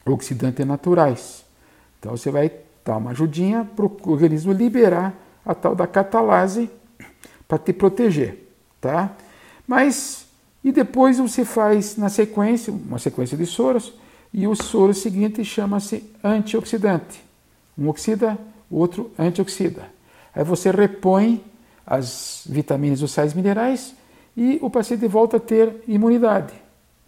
[0.07, 1.45] oxidantes naturais.
[1.99, 2.51] Então você vai
[2.85, 6.71] dar uma ajudinha para o organismo liberar a tal da catalase
[7.47, 8.49] para te proteger,
[8.81, 9.15] tá?
[9.67, 10.25] Mas
[10.65, 13.93] e depois você faz na sequência, uma sequência de soros,
[14.33, 17.23] e o soro seguinte chama-se antioxidante.
[17.79, 18.39] Um oxida,
[18.71, 19.87] outro antioxida.
[20.35, 21.45] Aí você repõe
[21.87, 23.95] as vitaminas e os sais minerais
[24.35, 26.55] e o paciente volta a ter imunidade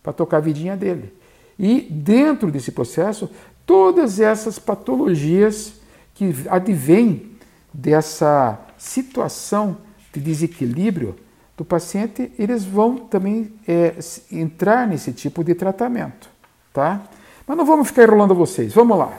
[0.02, 1.12] para tocar a vidinha dele.
[1.58, 3.30] E dentro desse processo,
[3.64, 5.72] todas essas patologias
[6.14, 7.32] que advêm
[7.72, 9.78] dessa situação
[10.12, 11.16] de desequilíbrio
[11.56, 13.94] do paciente, eles vão também é,
[14.30, 16.28] entrar nesse tipo de tratamento,
[16.72, 17.02] tá?
[17.46, 18.74] Mas não vamos ficar enrolando vocês.
[18.74, 19.16] Vamos lá.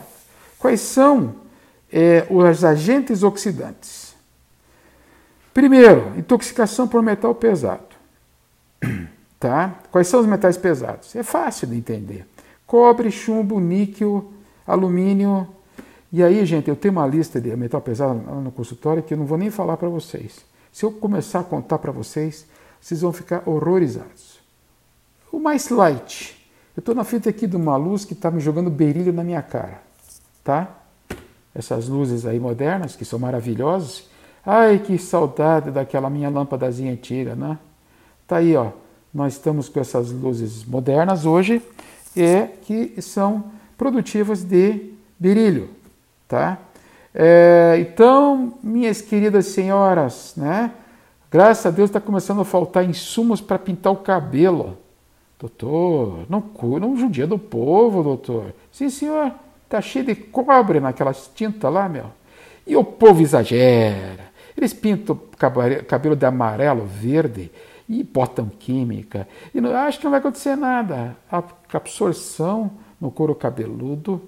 [0.59, 1.35] Quais são
[1.91, 4.15] é, os agentes oxidantes?
[5.53, 7.95] Primeiro, intoxicação por metal pesado.
[9.39, 9.75] Tá?
[9.91, 11.15] Quais são os metais pesados?
[11.15, 12.25] É fácil de entender.
[12.65, 14.31] Cobre, chumbo, níquel,
[14.65, 15.47] alumínio.
[16.11, 19.27] E aí, gente, eu tenho uma lista de metal pesado no consultório que eu não
[19.27, 20.43] vou nem falar para vocês.
[20.77, 22.45] Se eu começar a contar para vocês,
[22.79, 24.37] vocês vão ficar horrorizados.
[25.31, 26.37] O mais light.
[26.75, 29.41] Eu estou na frente aqui de uma luz que está me jogando berilho na minha
[29.41, 29.81] cara.
[30.43, 30.69] Tá?
[31.55, 34.07] Essas luzes aí modernas, que são maravilhosas.
[34.45, 37.57] Ai, que saudade daquela minha lâmpadazinha antiga, né?
[38.27, 38.69] Tá aí, ó
[39.11, 41.59] nós estamos com essas luzes modernas hoje,
[42.15, 45.71] é que são produtivas de berílio,
[46.27, 46.59] tá?
[47.13, 50.71] É, então, minhas queridas senhoras, né?
[51.29, 54.77] Graças a Deus está começando a faltar insumos para pintar o cabelo.
[55.39, 56.43] Doutor, não,
[56.79, 58.53] não judia do povo, doutor.
[58.71, 59.31] Sim, senhor,
[59.67, 62.05] tá cheio de cobre naquelas tintas lá, meu.
[62.65, 64.27] E o povo exagera.
[64.55, 65.19] Eles pintam
[65.87, 67.51] cabelo de amarelo, verde
[67.87, 69.27] e botam química.
[69.53, 71.15] E não, acho que não vai acontecer nada.
[71.31, 71.43] A
[71.73, 74.21] absorção no couro cabeludo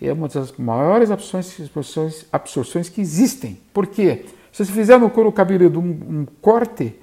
[0.00, 3.58] é uma das maiores absorções, absorções que existem.
[3.72, 4.26] Por quê?
[4.52, 6.94] Se você fizer no couro cabeludo um, um corte,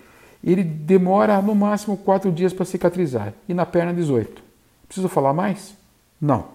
[0.44, 3.34] ele demora no máximo quatro dias para cicatrizar.
[3.48, 4.44] E na perna, 18.
[4.88, 5.76] Preciso falar mais?
[6.22, 6.46] Não.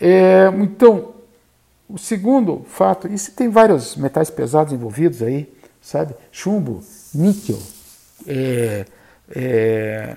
[0.00, 1.14] É, então,
[1.88, 6.14] o segundo fato, isso tem vários metais pesados envolvidos aí, sabe?
[6.32, 6.82] Chumbo,
[7.14, 7.58] níquel,
[8.26, 8.84] é,
[9.30, 10.16] é,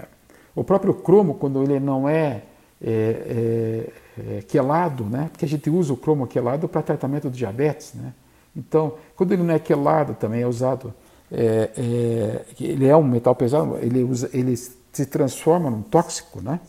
[0.55, 2.41] o próprio cromo, quando ele não é,
[2.83, 5.29] é, é, quelado, né?
[5.31, 7.93] porque a gente usa o cromo quelado para tratamento de diabetes.
[7.93, 8.13] Né?
[8.55, 10.93] Então, quando ele não é quelado, também é usado,
[11.31, 16.41] é, é, ele é um metal pesado, ele, usa, ele se transforma num tóxico.
[16.41, 16.59] Né?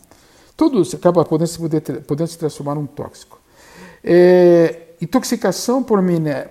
[0.55, 1.59] Tudo acaba podendo se,
[2.01, 3.39] podendo se transformar num tóxico.
[4.03, 5.99] É, intoxicação por,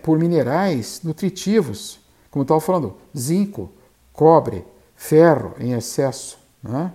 [0.03, 3.71] por minerais nutritivos, como eu estava falando, zinco,
[4.12, 4.64] cobre,
[4.97, 6.38] ferro em excesso.
[6.62, 6.92] Né?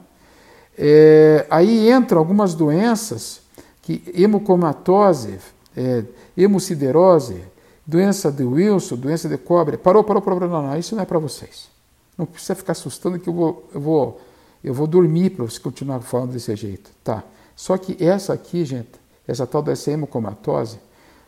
[0.77, 3.41] É, aí entram algumas doenças,
[3.81, 5.39] que hemocomatose,
[5.75, 6.03] é,
[6.35, 7.43] hemociderose,
[7.85, 9.77] doença de Wilson, doença de cobre.
[9.77, 11.69] Parou, parou, parou, não, não, isso não é para vocês.
[12.17, 14.21] Não precisa ficar assustando que eu vou, eu vou,
[14.63, 16.91] eu vou dormir para você continuar falando desse jeito.
[17.03, 17.23] Tá.
[17.55, 18.91] Só que essa aqui, gente,
[19.27, 20.79] essa tal dessa hemocomatose,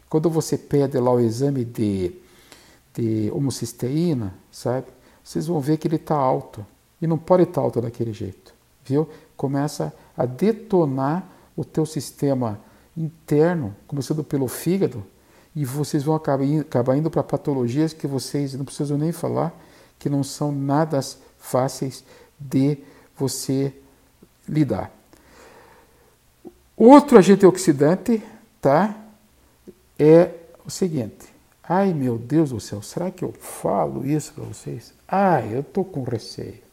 [0.09, 2.13] quando você pede lá o exame de,
[2.93, 4.87] de homocisteína, sabe?
[5.25, 6.65] vocês vão ver que ele está alto.
[7.01, 8.53] E não pode estar alto daquele jeito,
[8.85, 9.09] viu?
[9.35, 12.59] Começa a detonar o teu sistema
[12.95, 15.05] interno, começando pelo fígado,
[15.55, 19.53] e vocês vão acabar indo para patologias que vocês não precisam nem falar,
[19.97, 20.99] que não são nada
[21.37, 22.03] fáceis
[22.39, 22.77] de
[23.17, 23.73] você
[24.47, 24.91] lidar.
[26.75, 28.21] Outro agente oxidante,
[28.61, 28.95] tá?
[29.97, 30.31] É
[30.65, 31.33] o seguinte:
[31.63, 34.93] Ai meu Deus do céu, será que eu falo isso para vocês?
[35.07, 36.64] Ai, eu estou com receio.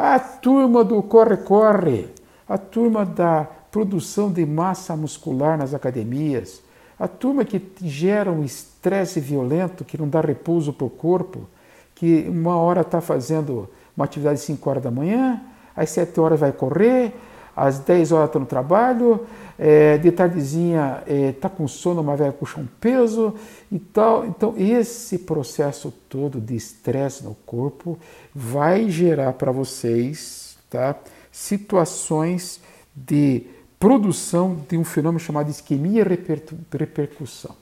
[0.00, 2.06] A turma do corre-corre,
[2.48, 6.62] a turma da produção de massa muscular nas academias,
[6.96, 11.48] a turma que gera um estresse violento que não dá repouso para o corpo,
[11.96, 15.42] que uma hora está fazendo uma atividade às 5 horas da manhã,
[15.74, 17.12] às 7 horas vai correr,
[17.58, 19.26] às 10 horas está no trabalho,
[19.58, 23.34] é, de tardezinha está é, com sono, mas vai puxar um peso
[23.70, 24.24] e tal.
[24.24, 27.98] Então, esse processo todo de estresse no corpo
[28.32, 30.96] vai gerar para vocês tá,
[31.32, 32.60] situações
[32.94, 33.46] de
[33.80, 36.42] produção de um fenômeno chamado isquemia reper
[36.72, 37.54] repercussão.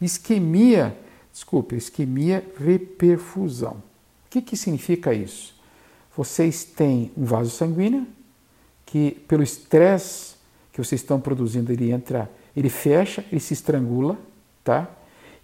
[0.00, 0.96] Isquemia,
[1.32, 3.72] desculpe, isquemia reperfusão.
[4.26, 5.54] O que, que significa isso?
[6.14, 8.06] Vocês têm um vaso sanguíneo
[8.88, 10.34] que, pelo estresse
[10.72, 14.16] que vocês estão produzindo, ele entra, ele fecha, ele se estrangula,
[14.64, 14.88] tá?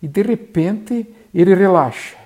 [0.03, 2.17] E de repente ele relaxa.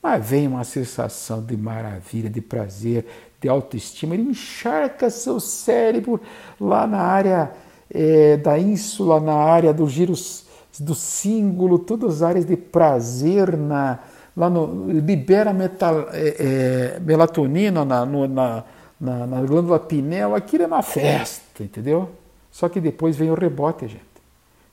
[0.00, 3.04] Mas vem uma sensação de maravilha, de prazer,
[3.40, 4.14] de autoestima.
[4.14, 6.20] Ele encharca seu cérebro
[6.60, 7.50] lá na área
[7.90, 10.46] é, da ínsula, na área do giros
[10.78, 13.98] do símbolo, todas as áreas de prazer na,
[14.36, 18.62] lá no, libera metal, é, é, melatonina na, no, na,
[19.00, 22.10] na, na glândula pineal, aquilo é uma festa, entendeu?
[22.50, 24.04] Só que depois vem o rebote, gente,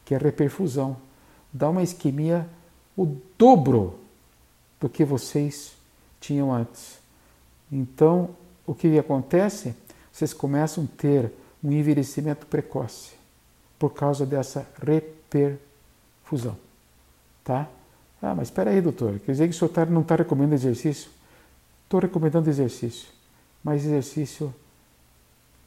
[0.03, 0.97] que é a reperfusão.
[1.53, 2.47] Dá uma isquemia
[2.97, 3.99] o dobro
[4.79, 5.73] do que vocês
[6.19, 6.99] tinham antes.
[7.71, 8.29] Então,
[8.65, 9.75] o que acontece?
[10.11, 11.31] Vocês começam a ter
[11.63, 13.13] um envelhecimento precoce
[13.77, 16.57] por causa dessa reperfusão.
[17.43, 17.67] Tá?
[18.21, 19.19] Ah, mas espera aí, doutor.
[19.19, 21.09] Quer dizer que o senhor tá, não está recomendando exercício?
[21.83, 23.07] Estou recomendando exercício,
[23.65, 24.53] mas exercício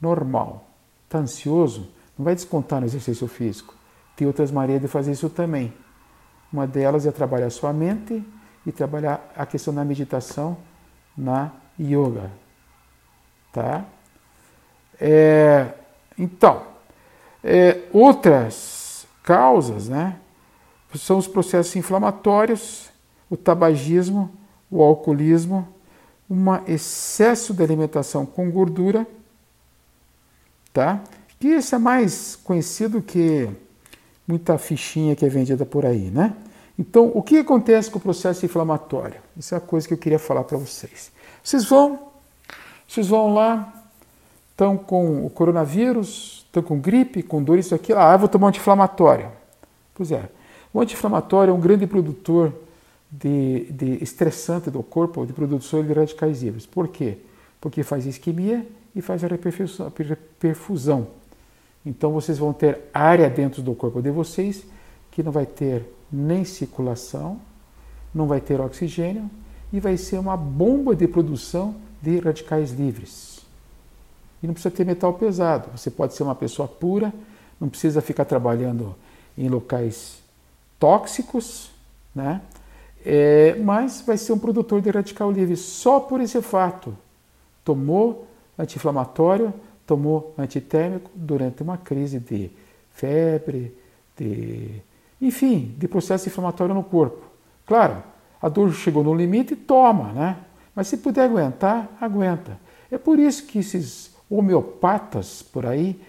[0.00, 0.64] normal.
[1.04, 1.90] Está ansioso?
[2.16, 3.74] Não vai descontar no exercício físico.
[4.14, 5.74] Tem outras maneiras de fazer isso também.
[6.52, 8.24] Uma delas é trabalhar sua mente
[8.64, 10.56] e trabalhar a questão da meditação
[11.16, 12.30] na yoga.
[13.52, 13.84] Tá?
[15.00, 15.74] É,
[16.16, 16.62] então,
[17.42, 20.20] é, outras causas né,
[20.94, 22.90] são os processos inflamatórios,
[23.28, 24.30] o tabagismo,
[24.70, 25.66] o alcoolismo,
[26.30, 29.06] um excesso de alimentação com gordura,
[30.72, 31.02] tá?
[31.38, 33.48] que esse é mais conhecido que
[34.26, 36.34] muita fichinha que é vendida por aí, né?
[36.78, 39.20] Então, o que acontece com o processo inflamatório?
[39.36, 41.10] Isso é a coisa que eu queria falar para vocês.
[41.42, 41.98] Vocês vão,
[42.86, 43.72] vocês vão lá,
[44.50, 48.46] estão com o coronavírus, estão com gripe, com dor, isso aqui, ah, eu vou tomar
[48.46, 49.30] um anti-inflamatório.
[49.94, 50.28] Pois é,
[50.72, 52.52] o anti-inflamatório é um grande produtor
[53.10, 56.66] de, de estressante do corpo, de produção de radicais livres.
[56.66, 57.18] Por quê?
[57.60, 61.06] Porque faz isquemia e faz a reperfusão.
[61.84, 64.64] Então vocês vão ter área dentro do corpo de vocês
[65.10, 67.40] que não vai ter nem circulação,
[68.14, 69.30] não vai ter oxigênio
[69.72, 73.40] e vai ser uma bomba de produção de radicais livres.
[74.42, 75.70] E não precisa ter metal pesado.
[75.76, 77.12] Você pode ser uma pessoa pura,
[77.60, 78.94] não precisa ficar trabalhando
[79.36, 80.18] em locais
[80.78, 81.70] tóxicos,
[82.14, 82.40] né?
[83.04, 86.96] É, mas vai ser um produtor de radical livre só por esse fato.
[87.64, 88.26] Tomou
[88.58, 89.52] anti-inflamatório,
[89.86, 92.50] tomou antitérmico durante uma crise de
[92.90, 93.74] febre,
[94.16, 94.82] de,
[95.20, 97.24] enfim, de processo inflamatório no corpo.
[97.66, 98.02] Claro,
[98.40, 100.36] a dor chegou no limite, toma, né?
[100.74, 102.58] Mas se puder aguentar, aguenta.
[102.90, 106.00] É por isso que esses homeopatas por aí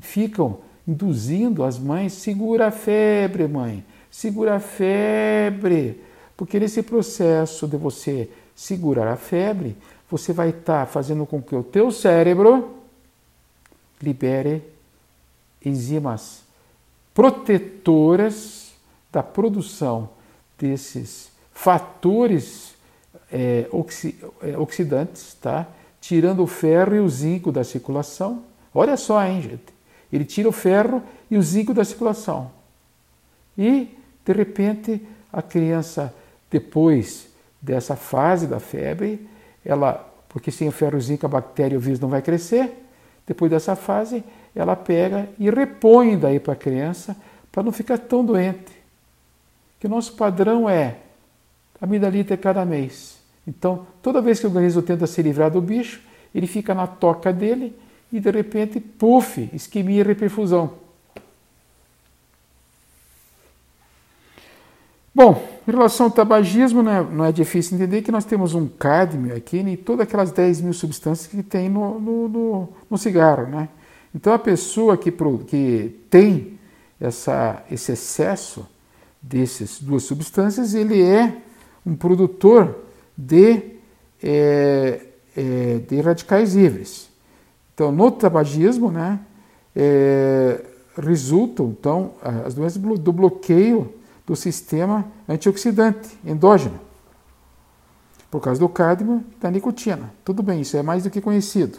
[0.00, 6.00] ficam induzindo as mães, segura a febre, mãe, segura a febre.
[6.36, 9.76] Porque nesse processo de você segurar a febre,
[10.10, 12.76] você vai estar tá fazendo com que o teu cérebro
[14.02, 14.62] libere
[15.64, 16.42] enzimas
[17.14, 18.72] protetoras
[19.10, 20.10] da produção
[20.58, 22.74] desses fatores
[23.32, 25.66] é, oxi, é, oxidantes, tá?
[26.00, 28.44] tirando o ferro e o zinco da circulação.
[28.72, 29.74] Olha só, hein, gente?
[30.12, 32.50] Ele tira o ferro e o zinco da circulação.
[33.58, 33.88] E,
[34.24, 36.14] de repente, a criança,
[36.50, 37.28] depois
[37.60, 39.28] dessa fase da febre,
[39.64, 42.22] ela, porque sem o ferro e o zinco a bactéria e o vírus não vai
[42.22, 42.84] crescer,
[43.26, 44.22] depois dessa fase,
[44.54, 47.16] ela pega e repõe daí para a criança
[47.50, 48.72] para não ficar tão doente.
[49.80, 50.98] Que o nosso padrão é
[51.80, 53.18] amidalita cada mês.
[53.46, 56.00] Então, toda vez que o organismo tenta se livrar do bicho,
[56.34, 57.76] ele fica na toca dele
[58.12, 60.74] e de repente, puf, isquemia e reperfusão.
[65.14, 69.34] Bom, em relação ao tabagismo, né, não é difícil entender que nós temos um cádmio
[69.34, 73.48] aqui em todas aquelas 10 mil substâncias que tem no, no, no, no cigarro.
[73.48, 73.68] Né?
[74.14, 75.12] Então, a pessoa que,
[75.46, 76.56] que tem
[77.00, 78.66] essa, esse excesso
[79.20, 81.36] dessas duas substâncias, ele é
[81.84, 82.84] um produtor
[83.18, 83.62] de,
[84.22, 85.00] é,
[85.36, 87.08] é, de radicais livres.
[87.74, 89.18] Então, no tabagismo, né,
[89.74, 90.64] é,
[90.96, 92.12] resultam então
[92.44, 93.92] as doenças do bloqueio
[94.26, 96.78] do sistema antioxidante endógeno,
[98.30, 100.12] por causa do cádmio e da nicotina.
[100.24, 101.78] Tudo bem, isso é mais do que conhecido.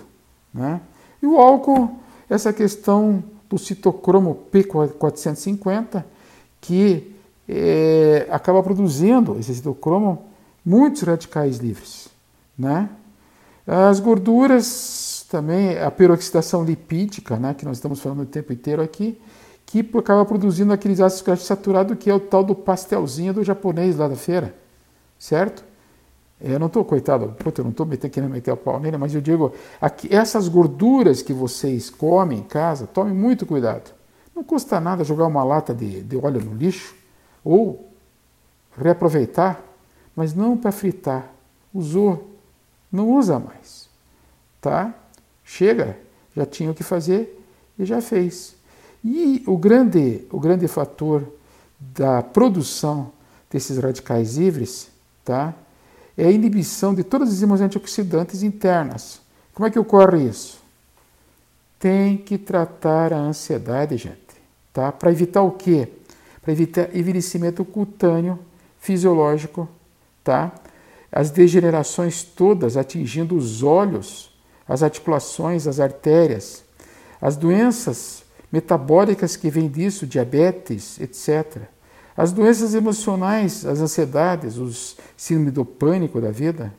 [0.54, 0.80] Né?
[1.22, 6.04] E o álcool, essa questão do citocromo P450,
[6.62, 7.14] que
[7.48, 10.26] é, acaba produzindo, esse citocromo,
[10.66, 12.10] muitos radicais livres.
[12.58, 12.90] Né?
[13.66, 19.20] As gorduras também, a peroxidação lipídica, né, que nós estamos falando o tempo inteiro aqui,
[19.68, 23.98] que acaba produzindo aqueles ácidos graxos saturados que é o tal do pastelzinho do japonês
[23.98, 24.56] lá da feira,
[25.20, 25.64] certo?
[26.40, 29.20] Eu não estou, coitado, puta, eu não estou querendo meter o pau nele, mas eu
[29.20, 33.92] digo, aqui, essas gorduras que vocês comem em casa, tomem muito cuidado.
[34.34, 36.96] Não custa nada jogar uma lata de, de óleo no lixo
[37.44, 37.92] ou
[38.78, 39.62] reaproveitar,
[40.16, 41.32] mas não para fritar.
[41.74, 42.30] Usou,
[42.92, 43.90] não usa mais.
[44.62, 44.94] Tá?
[45.44, 45.98] Chega,
[46.36, 47.44] já tinha o que fazer
[47.78, 48.57] e já fez.
[49.04, 51.24] E o grande, o grande fator
[51.80, 53.12] da produção
[53.50, 54.90] desses radicais livres,
[55.24, 55.54] tá?
[56.18, 59.22] é a inibição de todas as enzimas antioxidantes internas.
[59.54, 60.60] Como é que ocorre isso?
[61.80, 64.18] Tem que tratar a ansiedade, gente,
[64.74, 64.92] tá?
[64.92, 65.88] Para evitar o quê?
[66.42, 68.40] Para evitar envelhecimento cutâneo
[68.80, 69.70] fisiológico,
[70.24, 70.52] tá?
[71.12, 74.32] As degenerações todas atingindo os olhos,
[74.68, 76.64] as articulações, as artérias,
[77.22, 81.64] as doenças metabólicas que vêm disso, diabetes, etc.
[82.16, 86.74] As doenças emocionais, as ansiedades, os síndrome do pânico da vida,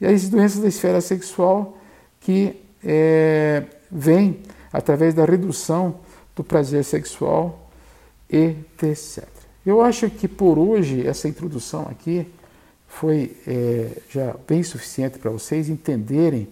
[0.00, 1.76] e as doenças da esfera sexual
[2.20, 4.40] que é, vêm
[4.72, 5.96] através da redução
[6.36, 7.70] do prazer sexual,
[8.30, 9.26] etc.
[9.66, 12.26] Eu acho que por hoje essa introdução aqui
[12.86, 16.48] foi é, já bem suficiente para vocês entenderem.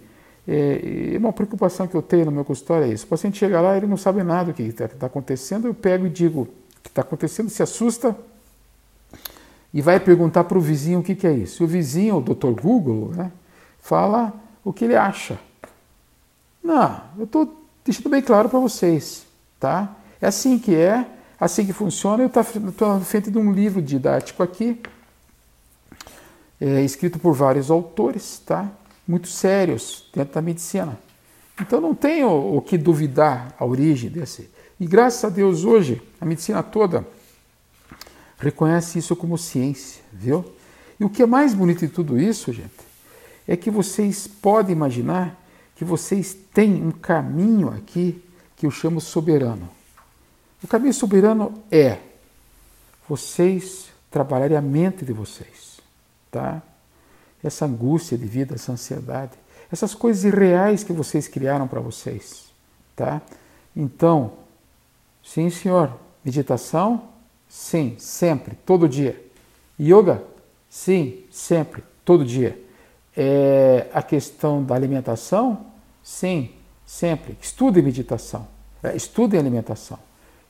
[0.49, 3.05] É, uma preocupação que eu tenho no meu consultório é isso.
[3.05, 6.07] O paciente chega lá, ele não sabe nada do que está tá acontecendo, eu pego
[6.07, 6.49] e digo,
[6.83, 8.17] que está acontecendo, se assusta
[9.75, 11.63] e vai perguntar para o vizinho o que, que é isso.
[11.63, 12.61] E o vizinho, o Dr.
[12.61, 13.33] Google, né,
[13.81, 14.33] fala
[14.65, 15.39] o que ele acha.
[16.63, 19.27] Não, eu estou deixando bem claro para vocês.
[19.61, 19.95] Tá?
[20.21, 21.07] É assim que é,
[21.39, 22.23] assim que funciona.
[22.23, 24.81] Eu estou na frente de um livro didático aqui,
[26.61, 28.71] é, escrito por vários autores, tá?
[29.07, 30.99] Muito sérios dentro da medicina.
[31.61, 36.27] Então não tenho o que duvidar a origem desse, e graças a Deus hoje a
[36.27, 37.07] medicina toda
[38.39, 40.45] reconhece isso como ciência, viu?
[41.01, 42.71] E o que é mais bonito de tudo isso, gente,
[43.47, 45.41] é que vocês podem imaginar
[45.75, 48.23] que vocês têm um caminho aqui
[48.57, 49.69] que eu chamo soberano.
[50.63, 51.99] O caminho soberano é
[53.09, 55.81] vocês trabalharem a mente de vocês,
[56.31, 56.63] tá?
[57.47, 59.33] Essa angústia de vida, essa ansiedade,
[59.71, 62.47] essas coisas irreais que vocês criaram para vocês,
[62.95, 63.21] tá?
[63.75, 64.33] Então,
[65.27, 65.91] Sim, senhor.
[66.25, 67.03] Meditação?
[67.49, 69.21] Sim, sempre, todo dia.
[69.79, 70.23] Yoga?
[70.71, 72.59] Sim, sempre, todo dia.
[73.17, 75.67] É, a questão da alimentação?
[76.03, 76.51] Sim,
[76.87, 77.37] sempre.
[77.41, 78.47] Estude meditação.
[78.83, 79.99] É, estude alimentação.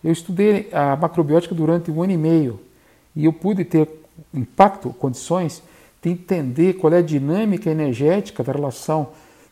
[0.05, 2.61] Eu estudei a macrobiótica durante um ano e meio
[3.15, 3.89] e eu pude ter
[4.33, 5.63] impacto, condições
[6.03, 9.09] de entender qual é a dinâmica energética da relação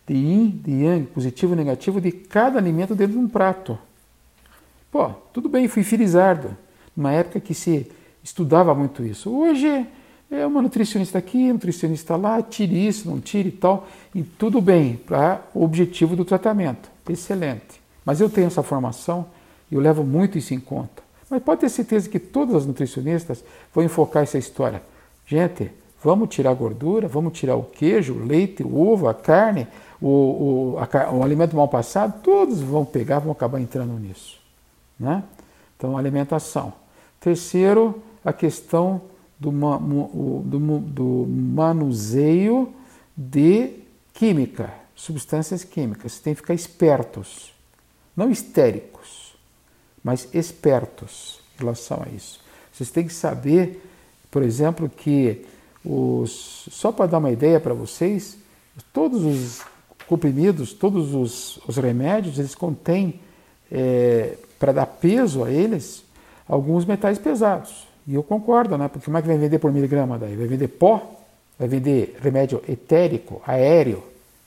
[0.07, 3.79] de yin, de yang, positivo e negativo de cada alimento dentro de um prato.
[4.91, 6.57] Pô, tudo bem, fui filizardo,
[6.97, 7.91] numa época que se
[8.23, 9.31] estudava muito isso.
[9.31, 9.87] Hoje
[10.31, 14.97] é uma nutricionista aqui, nutricionista lá, tire isso, não tire e tal, e tudo bem,
[14.97, 16.91] para o objetivo do tratamento.
[17.09, 17.81] Excelente.
[18.05, 19.27] Mas eu tenho essa formação
[19.71, 21.03] e eu levo muito isso em conta.
[21.29, 24.83] Mas pode ter certeza que todas as nutricionistas vão enfocar essa história.
[25.27, 25.71] Gente,
[26.05, 29.67] vamos tirar a gordura, vamos tirar o queijo, o leite, o ovo, a carne,
[30.01, 34.39] o, o, a, o alimento mal passado, todos vão pegar, vão acabar entrando nisso.
[35.01, 35.25] Né?
[35.77, 36.75] Então, alimentação.
[37.19, 39.01] Terceiro, a questão
[39.41, 42.71] do, do, do manuseio
[43.17, 43.71] de
[44.13, 46.13] química, substâncias químicas.
[46.13, 47.55] Você tem que ficar espertos,
[48.15, 49.35] não histéricos,
[50.03, 52.41] mas espertos em relação a isso.
[52.71, 53.83] Vocês têm que saber,
[54.31, 55.47] por exemplo, que
[55.85, 58.39] os, só para dar uma ideia para vocês,
[58.93, 59.63] todos os
[60.09, 63.21] comprimidos, todos os, os remédios, eles contêm
[63.71, 66.05] é, para dar peso a eles
[66.49, 67.87] alguns metais pesados.
[68.07, 68.89] E eu concordo, né?
[68.89, 70.37] Porque como é que vai vender por miligrama daí?
[70.37, 71.21] Vai vender pó?
[71.59, 74.03] Vai vender remédio etérico, aéreo?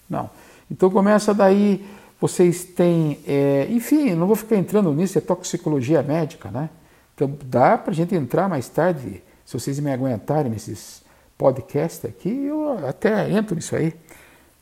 [0.09, 0.29] Não.
[0.69, 1.85] Então começa daí,
[2.19, 6.69] vocês têm, é, enfim, não vou ficar entrando nisso, é toxicologia médica, né?
[7.15, 11.01] Então dá para gente entrar mais tarde, se vocês me aguentarem nesses
[11.38, 13.93] podcasts aqui, eu até entro nisso aí.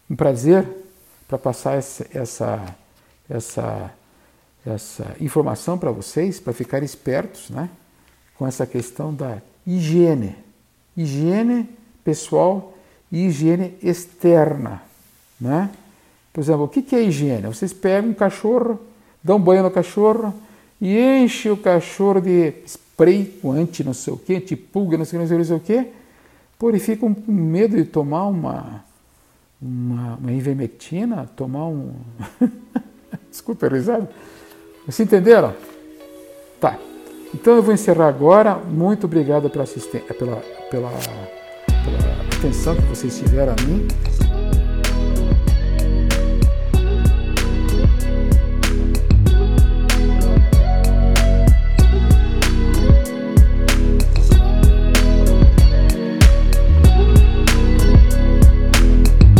[0.09, 0.67] Um prazer
[1.27, 2.75] para passar essa, essa,
[3.29, 3.91] essa,
[4.65, 7.69] essa informação para vocês, para ficarem espertos né,
[8.37, 10.35] com essa questão da higiene.
[10.95, 11.69] Higiene
[12.03, 12.73] pessoal
[13.11, 14.83] e higiene externa.
[15.39, 15.69] Né?
[16.31, 17.47] Por exemplo, o que é higiene?
[17.47, 18.79] Vocês pegam um cachorro,
[19.23, 20.33] dão um banho no cachorro
[20.79, 25.19] e enchem o cachorro de spray com anti não sei o que, anti-pulga, não sei,
[25.19, 25.87] não sei, não sei o que,
[26.57, 28.83] porém ficam com medo de tomar uma,
[29.61, 31.93] uma, uma ivermectina, tomar um...
[33.29, 34.09] Desculpa risada.
[34.85, 35.53] Vocês entenderam?
[36.59, 36.77] Tá.
[37.33, 38.55] Então eu vou encerrar agora.
[38.55, 40.89] Muito obrigado pela, pela, pela, pela
[42.37, 43.87] atenção que vocês tiveram a mim.